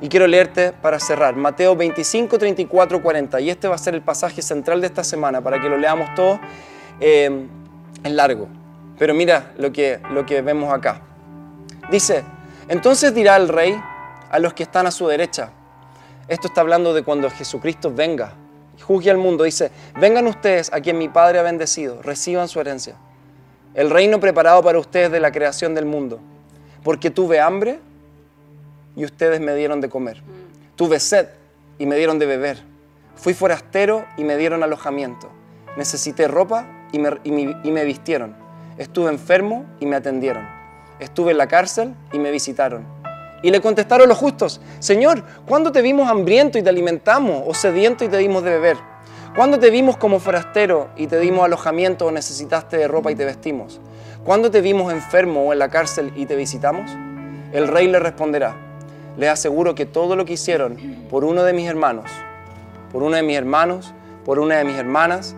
Y 0.01 0.09
quiero 0.09 0.27
leerte 0.27 0.71
para 0.71 0.99
cerrar, 0.99 1.35
Mateo 1.35 1.75
25, 1.75 2.37
34, 2.37 3.01
40, 3.01 3.41
y 3.41 3.49
este 3.49 3.67
va 3.67 3.75
a 3.75 3.77
ser 3.77 3.95
el 3.95 4.01
pasaje 4.01 4.41
central 4.41 4.79
de 4.81 4.87
esta 4.87 5.03
semana 5.03 5.41
para 5.41 5.61
que 5.61 5.67
lo 5.67 5.77
leamos 5.77 6.13
todo 6.15 6.39
eh, 6.99 7.47
en 8.03 8.15
largo. 8.15 8.47
Pero 8.97 9.13
mira 9.13 9.51
lo 9.57 9.71
que, 9.71 9.99
lo 10.11 10.25
que 10.25 10.41
vemos 10.41 10.73
acá. 10.73 11.01
Dice, 11.91 12.23
entonces 12.67 13.13
dirá 13.13 13.35
el 13.35 13.49
rey, 13.49 13.75
a 14.29 14.39
los 14.39 14.53
que 14.53 14.63
están 14.63 14.85
a 14.85 14.91
su 14.91 15.07
derecha. 15.07 15.51
Esto 16.27 16.47
está 16.47 16.61
hablando 16.61 16.93
de 16.93 17.03
cuando 17.03 17.29
Jesucristo 17.29 17.91
venga 17.93 18.33
juzgue 18.81 19.11
al 19.11 19.17
mundo. 19.17 19.43
Dice, 19.43 19.71
vengan 19.99 20.27
ustedes 20.27 20.71
a 20.73 20.81
quien 20.81 20.97
mi 20.97 21.09
Padre 21.09 21.39
ha 21.39 21.43
bendecido, 21.43 22.01
reciban 22.01 22.47
su 22.47 22.59
herencia. 22.59 22.95
El 23.73 23.89
reino 23.89 24.19
preparado 24.19 24.63
para 24.63 24.79
ustedes 24.79 25.11
de 25.11 25.19
la 25.19 25.31
creación 25.31 25.75
del 25.75 25.85
mundo. 25.85 26.19
Porque 26.83 27.09
tuve 27.09 27.39
hambre 27.39 27.79
y 28.96 29.05
ustedes 29.05 29.39
me 29.39 29.55
dieron 29.55 29.81
de 29.81 29.89
comer. 29.89 30.22
Tuve 30.75 31.00
sed 31.00 31.27
y 31.77 31.86
me 31.86 31.96
dieron 31.96 32.19
de 32.19 32.25
beber. 32.25 32.58
Fui 33.15 33.34
forastero 33.34 34.05
y 34.17 34.24
me 34.24 34.38
dieron 34.38 34.63
alojamiento. 34.63 35.29
Necesité 35.77 36.27
ropa 36.27 36.65
y 36.91 37.00
me, 37.00 37.86
vistieron. 37.86 38.36
Estuve 38.77 39.10
enfermo 39.10 39.65
y 39.79 39.86
me 39.86 39.96
atendieron. 39.96 40.48
Estuve 41.00 41.31
en 41.31 41.38
la 41.38 41.48
cárcel 41.48 41.96
y 42.12 42.19
me 42.19 42.31
visitaron 42.31 43.00
y 43.41 43.51
le 43.51 43.62
contestaron 43.62 44.10
los 44.10 44.17
justos, 44.17 44.60
Señor, 44.79 45.24
¿cuándo 45.48 45.72
te 45.72 45.81
vimos 45.81 46.10
hambriento 46.10 46.58
y 46.58 46.63
te 46.63 46.69
alimentamos 46.69 47.43
o 47.46 47.53
sediento 47.53 48.03
y 48.03 48.10
te 48.10 48.17
dimos 48.17 48.43
de 48.43 48.51
beber? 48.51 48.77
¿Cuándo 49.36 49.60
te 49.60 49.69
vimos 49.69 49.96
como 49.98 50.19
forastero 50.19 50.89
y 50.98 51.08
te 51.08 51.19
dimos 51.19 51.46
alojamiento 51.46 52.08
o 52.08 52.12
necesitaste 52.12 52.77
de 52.77 52.88
ropa 52.88 53.12
y 53.12 53.15
te 53.15 53.25
vestimos? 53.25 53.79
¿Cuándo 54.25 54.51
te 54.51 54.60
vimos 54.60 54.91
enfermo 54.91 55.43
o 55.43 55.53
en 55.53 55.60
la 55.60 55.69
cárcel 55.69 56.12
y 56.15 56.25
te 56.25 56.36
visitamos? 56.36 56.91
El 57.53 57.67
rey 57.67 57.88
le 57.88 58.00
responderá, 58.00 58.55
les 59.19 59.29
aseguro 59.29 59.75
que 59.75 59.86
todo 59.86 60.15
lo 60.15 60.23
que 60.23 60.34
hicieron 60.34 60.77
por 61.10 61.25
uno 61.25 61.43
de 61.43 61.51
mis 61.51 61.67
hermanos, 61.67 62.10
por 62.91 63.03
uno 63.03 63.17
de 63.17 63.23
mis 63.23 63.36
hermanos, 63.36 63.93
por 64.23 64.39
una 64.39 64.55
de 64.55 64.63
mis 64.63 64.75
hermanas, 64.75 65.36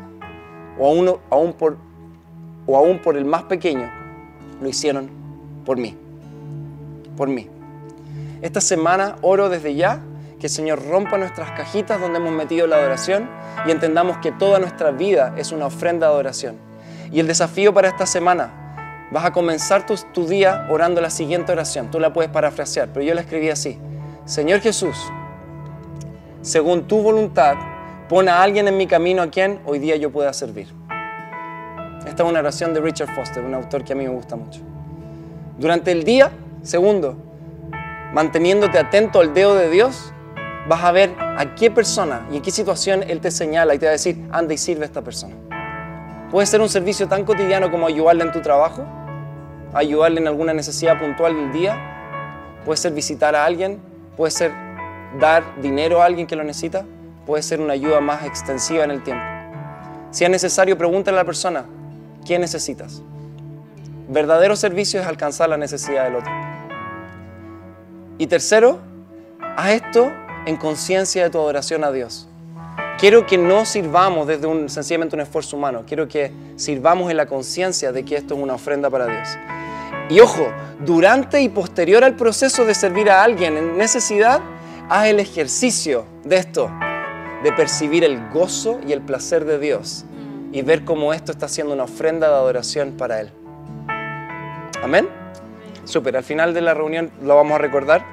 o 0.80 1.52
por, 1.58 1.78
o 2.68 2.78
aún 2.78 3.00
por 3.00 3.18
el 3.18 3.26
más 3.26 3.44
pequeño, 3.44 3.90
lo 4.62 4.70
hicieron 4.70 5.10
por 5.66 5.78
mí. 5.78 5.98
Por 7.18 7.28
mí. 7.28 7.50
Esta 8.44 8.62
semana 8.62 9.16
oro 9.22 9.50
desde 9.50 9.74
ya 9.74 10.02
que 10.40 10.48
el 10.48 10.52
Señor 10.52 10.84
rompa 10.88 11.18
nuestras 11.18 11.52
cajitas 11.52 12.00
donde 12.00 12.20
hemos 12.20 12.34
metido 12.34 12.68
la 12.68 12.78
adoración 12.78 13.30
y 13.68 13.72
entendamos 13.72 14.18
que 14.18 14.32
toda 14.32 14.60
nuestra 14.60 14.92
vida 14.92 15.34
es 15.38 15.52
una 15.52 15.66
ofrenda 15.66 16.08
de 16.08 16.14
adoración. 16.14 16.56
Y 17.12 17.20
el 17.20 17.28
desafío 17.28 17.74
para 17.74 17.88
esta 17.88 18.06
semana, 18.06 18.61
vas 19.12 19.26
a 19.26 19.32
comenzar 19.32 19.86
tu, 19.86 19.96
tu 20.14 20.26
día 20.28 20.66
orando 20.70 21.02
la 21.02 21.10
siguiente 21.10 21.52
oración. 21.52 21.92
Tú 21.92 22.00
la 22.00 22.14
puedes 22.14 22.32
parafrasear, 22.32 22.90
pero 22.94 23.06
yo 23.06 23.14
la 23.14 23.22
escribí 23.22 23.50
así. 23.50 23.78
Señor 24.26 24.62
Jesús, 24.62 24.98
según 26.42 26.88
tu 26.88 27.02
voluntad, 27.02 27.56
pon 28.08 28.30
a 28.30 28.42
alguien 28.42 28.68
en 28.68 28.78
mi 28.78 28.88
camino 28.88 29.22
a 29.22 29.28
quien 29.28 29.60
hoy 29.66 29.80
día 29.80 29.96
yo 29.96 30.12
pueda 30.12 30.34
servir. 30.34 30.68
Esta 32.08 32.24
es 32.24 32.30
una 32.30 32.40
oración 32.40 32.74
de 32.74 32.82
Richard 32.82 33.14
Foster, 33.14 33.44
un 33.44 33.54
autor 33.54 33.84
que 33.84 33.94
a 33.94 33.96
mí 33.96 34.06
me 34.06 34.14
gusta 34.14 34.36
mucho. 34.36 34.62
Durante 35.58 35.92
el 35.92 36.04
día, 36.04 36.32
segundo, 36.64 37.16
manteniéndote 38.14 38.80
atento 38.80 39.20
al 39.20 39.34
dedo 39.34 39.56
de 39.56 39.70
Dios, 39.70 40.12
vas 40.68 40.84
a 40.84 40.92
ver 40.92 41.14
a 41.20 41.56
qué 41.56 41.70
persona 41.70 42.28
y 42.32 42.38
en 42.38 42.42
qué 42.42 42.52
situación 42.52 43.04
Él 43.04 43.20
te 43.20 43.30
señala 43.30 43.76
y 43.76 43.80
te 43.80 43.86
va 43.86 43.92
a 43.92 43.94
decir, 43.94 44.28
anda 44.32 44.54
y 44.54 44.58
sirve 44.58 44.84
a 44.84 44.86
esta 44.86 45.02
persona. 45.02 45.36
Puede 46.32 46.48
ser 46.48 46.62
un 46.62 46.70
servicio 46.70 47.08
tan 47.08 47.26
cotidiano 47.26 47.70
como 47.70 47.88
ayudarle 47.88 48.24
en 48.24 48.32
tu 48.32 48.42
trabajo, 48.42 48.86
ayudarle 49.74 50.20
en 50.20 50.28
alguna 50.28 50.54
necesidad 50.54 51.00
puntual 51.00 51.36
del 51.36 51.52
día, 51.52 51.78
puede 52.66 52.78
ser 52.78 52.94
visitar 52.94 53.36
a 53.36 53.46
alguien, 53.46 53.80
puede 54.18 54.32
ser 54.32 54.52
dar 55.20 55.44
dinero 55.62 56.02
a 56.02 56.06
alguien 56.06 56.28
que 56.28 56.36
lo 56.36 56.44
necesita, 56.44 56.86
puede 57.26 57.44
ser 57.44 57.60
una 57.62 57.74
ayuda 57.74 58.02
más 58.02 58.26
extensiva 58.26 58.84
en 58.84 58.92
el 58.92 59.04
tiempo. 59.04 59.24
Si 60.12 60.24
es 60.24 60.30
necesario, 60.30 60.78
pregúntale 60.78 61.18
a 61.18 61.22
la 61.22 61.26
persona, 61.26 61.66
¿qué 62.26 62.38
necesitas? 62.38 63.02
Verdadero 64.10 64.56
servicio 64.56 65.00
es 65.00 65.08
alcanzar 65.08 65.50
la 65.50 65.58
necesidad 65.58 66.04
del 66.04 66.16
otro. 66.16 66.32
Y 68.18 68.28
tercero, 68.28 68.80
haz 69.56 69.70
esto 69.70 70.12
en 70.46 70.58
conciencia 70.58 71.24
de 71.24 71.30
tu 71.30 71.38
adoración 71.38 71.84
a 71.84 71.92
Dios. 71.92 72.28
Quiero 73.00 73.26
que 73.26 73.38
no 73.38 73.66
sirvamos 73.66 74.28
desde 74.28 74.46
un, 74.48 74.70
sencillamente 74.70 75.16
un 75.16 75.22
esfuerzo 75.22 75.58
humano, 75.58 75.84
quiero 75.88 76.08
que 76.08 76.32
sirvamos 76.56 77.10
en 77.10 77.18
la 77.18 77.26
conciencia 77.26 77.92
de 77.92 78.06
que 78.06 78.16
esto 78.16 78.36
es 78.36 78.40
una 78.40 78.54
ofrenda 78.54 78.90
para 78.90 79.08
Dios. 79.08 79.30
Y 80.12 80.20
ojo, 80.20 80.52
durante 80.82 81.42
y 81.42 81.48
posterior 81.48 82.04
al 82.04 82.18
proceso 82.18 82.66
de 82.66 82.76
servir 82.76 83.10
a 83.10 83.24
alguien 83.24 83.56
en 83.56 83.78
necesidad, 83.78 84.42
haz 84.90 85.08
el 85.08 85.22
ejercicio 85.22 86.04
de 86.26 86.36
esto, 86.36 86.70
de 87.44 87.54
percibir 87.54 88.04
el 88.04 88.30
gozo 88.30 88.82
y 88.86 88.92
el 88.92 89.00
placer 89.00 89.46
de 89.46 89.58
Dios 89.58 90.04
y 90.52 90.64
ver 90.64 90.84
cómo 90.84 91.14
esto 91.14 91.32
está 91.32 91.48
siendo 91.48 91.74
una 91.74 91.84
ofrenda 91.84 92.28
de 92.28 92.34
adoración 92.34 92.92
para 92.98 93.22
Él. 93.22 93.32
Amén. 94.84 95.08
Súper, 95.86 96.18
al 96.18 96.26
final 96.26 96.54
de 96.54 96.60
la 96.60 96.74
reunión 96.74 97.10
lo 97.24 97.38
vamos 97.38 97.54
a 97.54 97.60
recordar. 97.60 98.06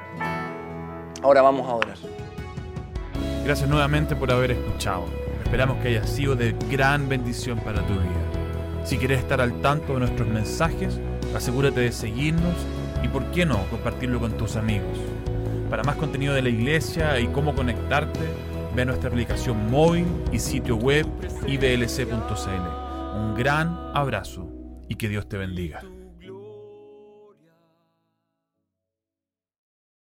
Ahora 1.21 1.41
vamos 1.41 1.67
a 1.67 1.73
orar. 1.73 1.97
Gracias 3.43 3.67
nuevamente 3.67 4.15
por 4.15 4.31
haber 4.31 4.51
escuchado. 4.51 5.03
Esperamos 5.43 5.75
que 5.81 5.89
haya 5.89 6.07
sido 6.07 6.37
de 6.37 6.55
gran 6.71 7.09
bendición 7.09 7.59
para 7.59 7.85
tu 7.85 7.91
vida. 7.91 8.85
Si 8.85 8.97
quieres 8.97 9.19
estar 9.19 9.41
al 9.41 9.59
tanto 9.61 9.95
de 9.95 9.99
nuestros 9.99 10.29
mensajes, 10.29 10.97
asegúrate 11.35 11.81
de 11.81 11.91
seguirnos 11.91 12.55
y, 13.03 13.07
por 13.07 13.25
qué 13.31 13.45
no, 13.45 13.63
compartirlo 13.69 14.19
con 14.19 14.33
tus 14.37 14.55
amigos. 14.55 14.97
Para 15.69 15.83
más 15.83 15.95
contenido 15.95 16.33
de 16.33 16.41
la 16.41 16.49
iglesia 16.49 17.19
y 17.19 17.27
cómo 17.27 17.53
conectarte, 17.53 18.19
ve 18.75 18.81
a 18.81 18.85
nuestra 18.85 19.09
aplicación 19.09 19.69
móvil 19.69 20.05
y 20.31 20.39
sitio 20.39 20.75
web 20.75 21.05
iblc.cl. 21.47 23.17
Un 23.17 23.35
gran 23.35 23.77
abrazo 23.93 24.49
y 24.87 24.95
que 24.95 25.09
Dios 25.09 25.27
te 25.27 25.37
bendiga. 25.37 25.81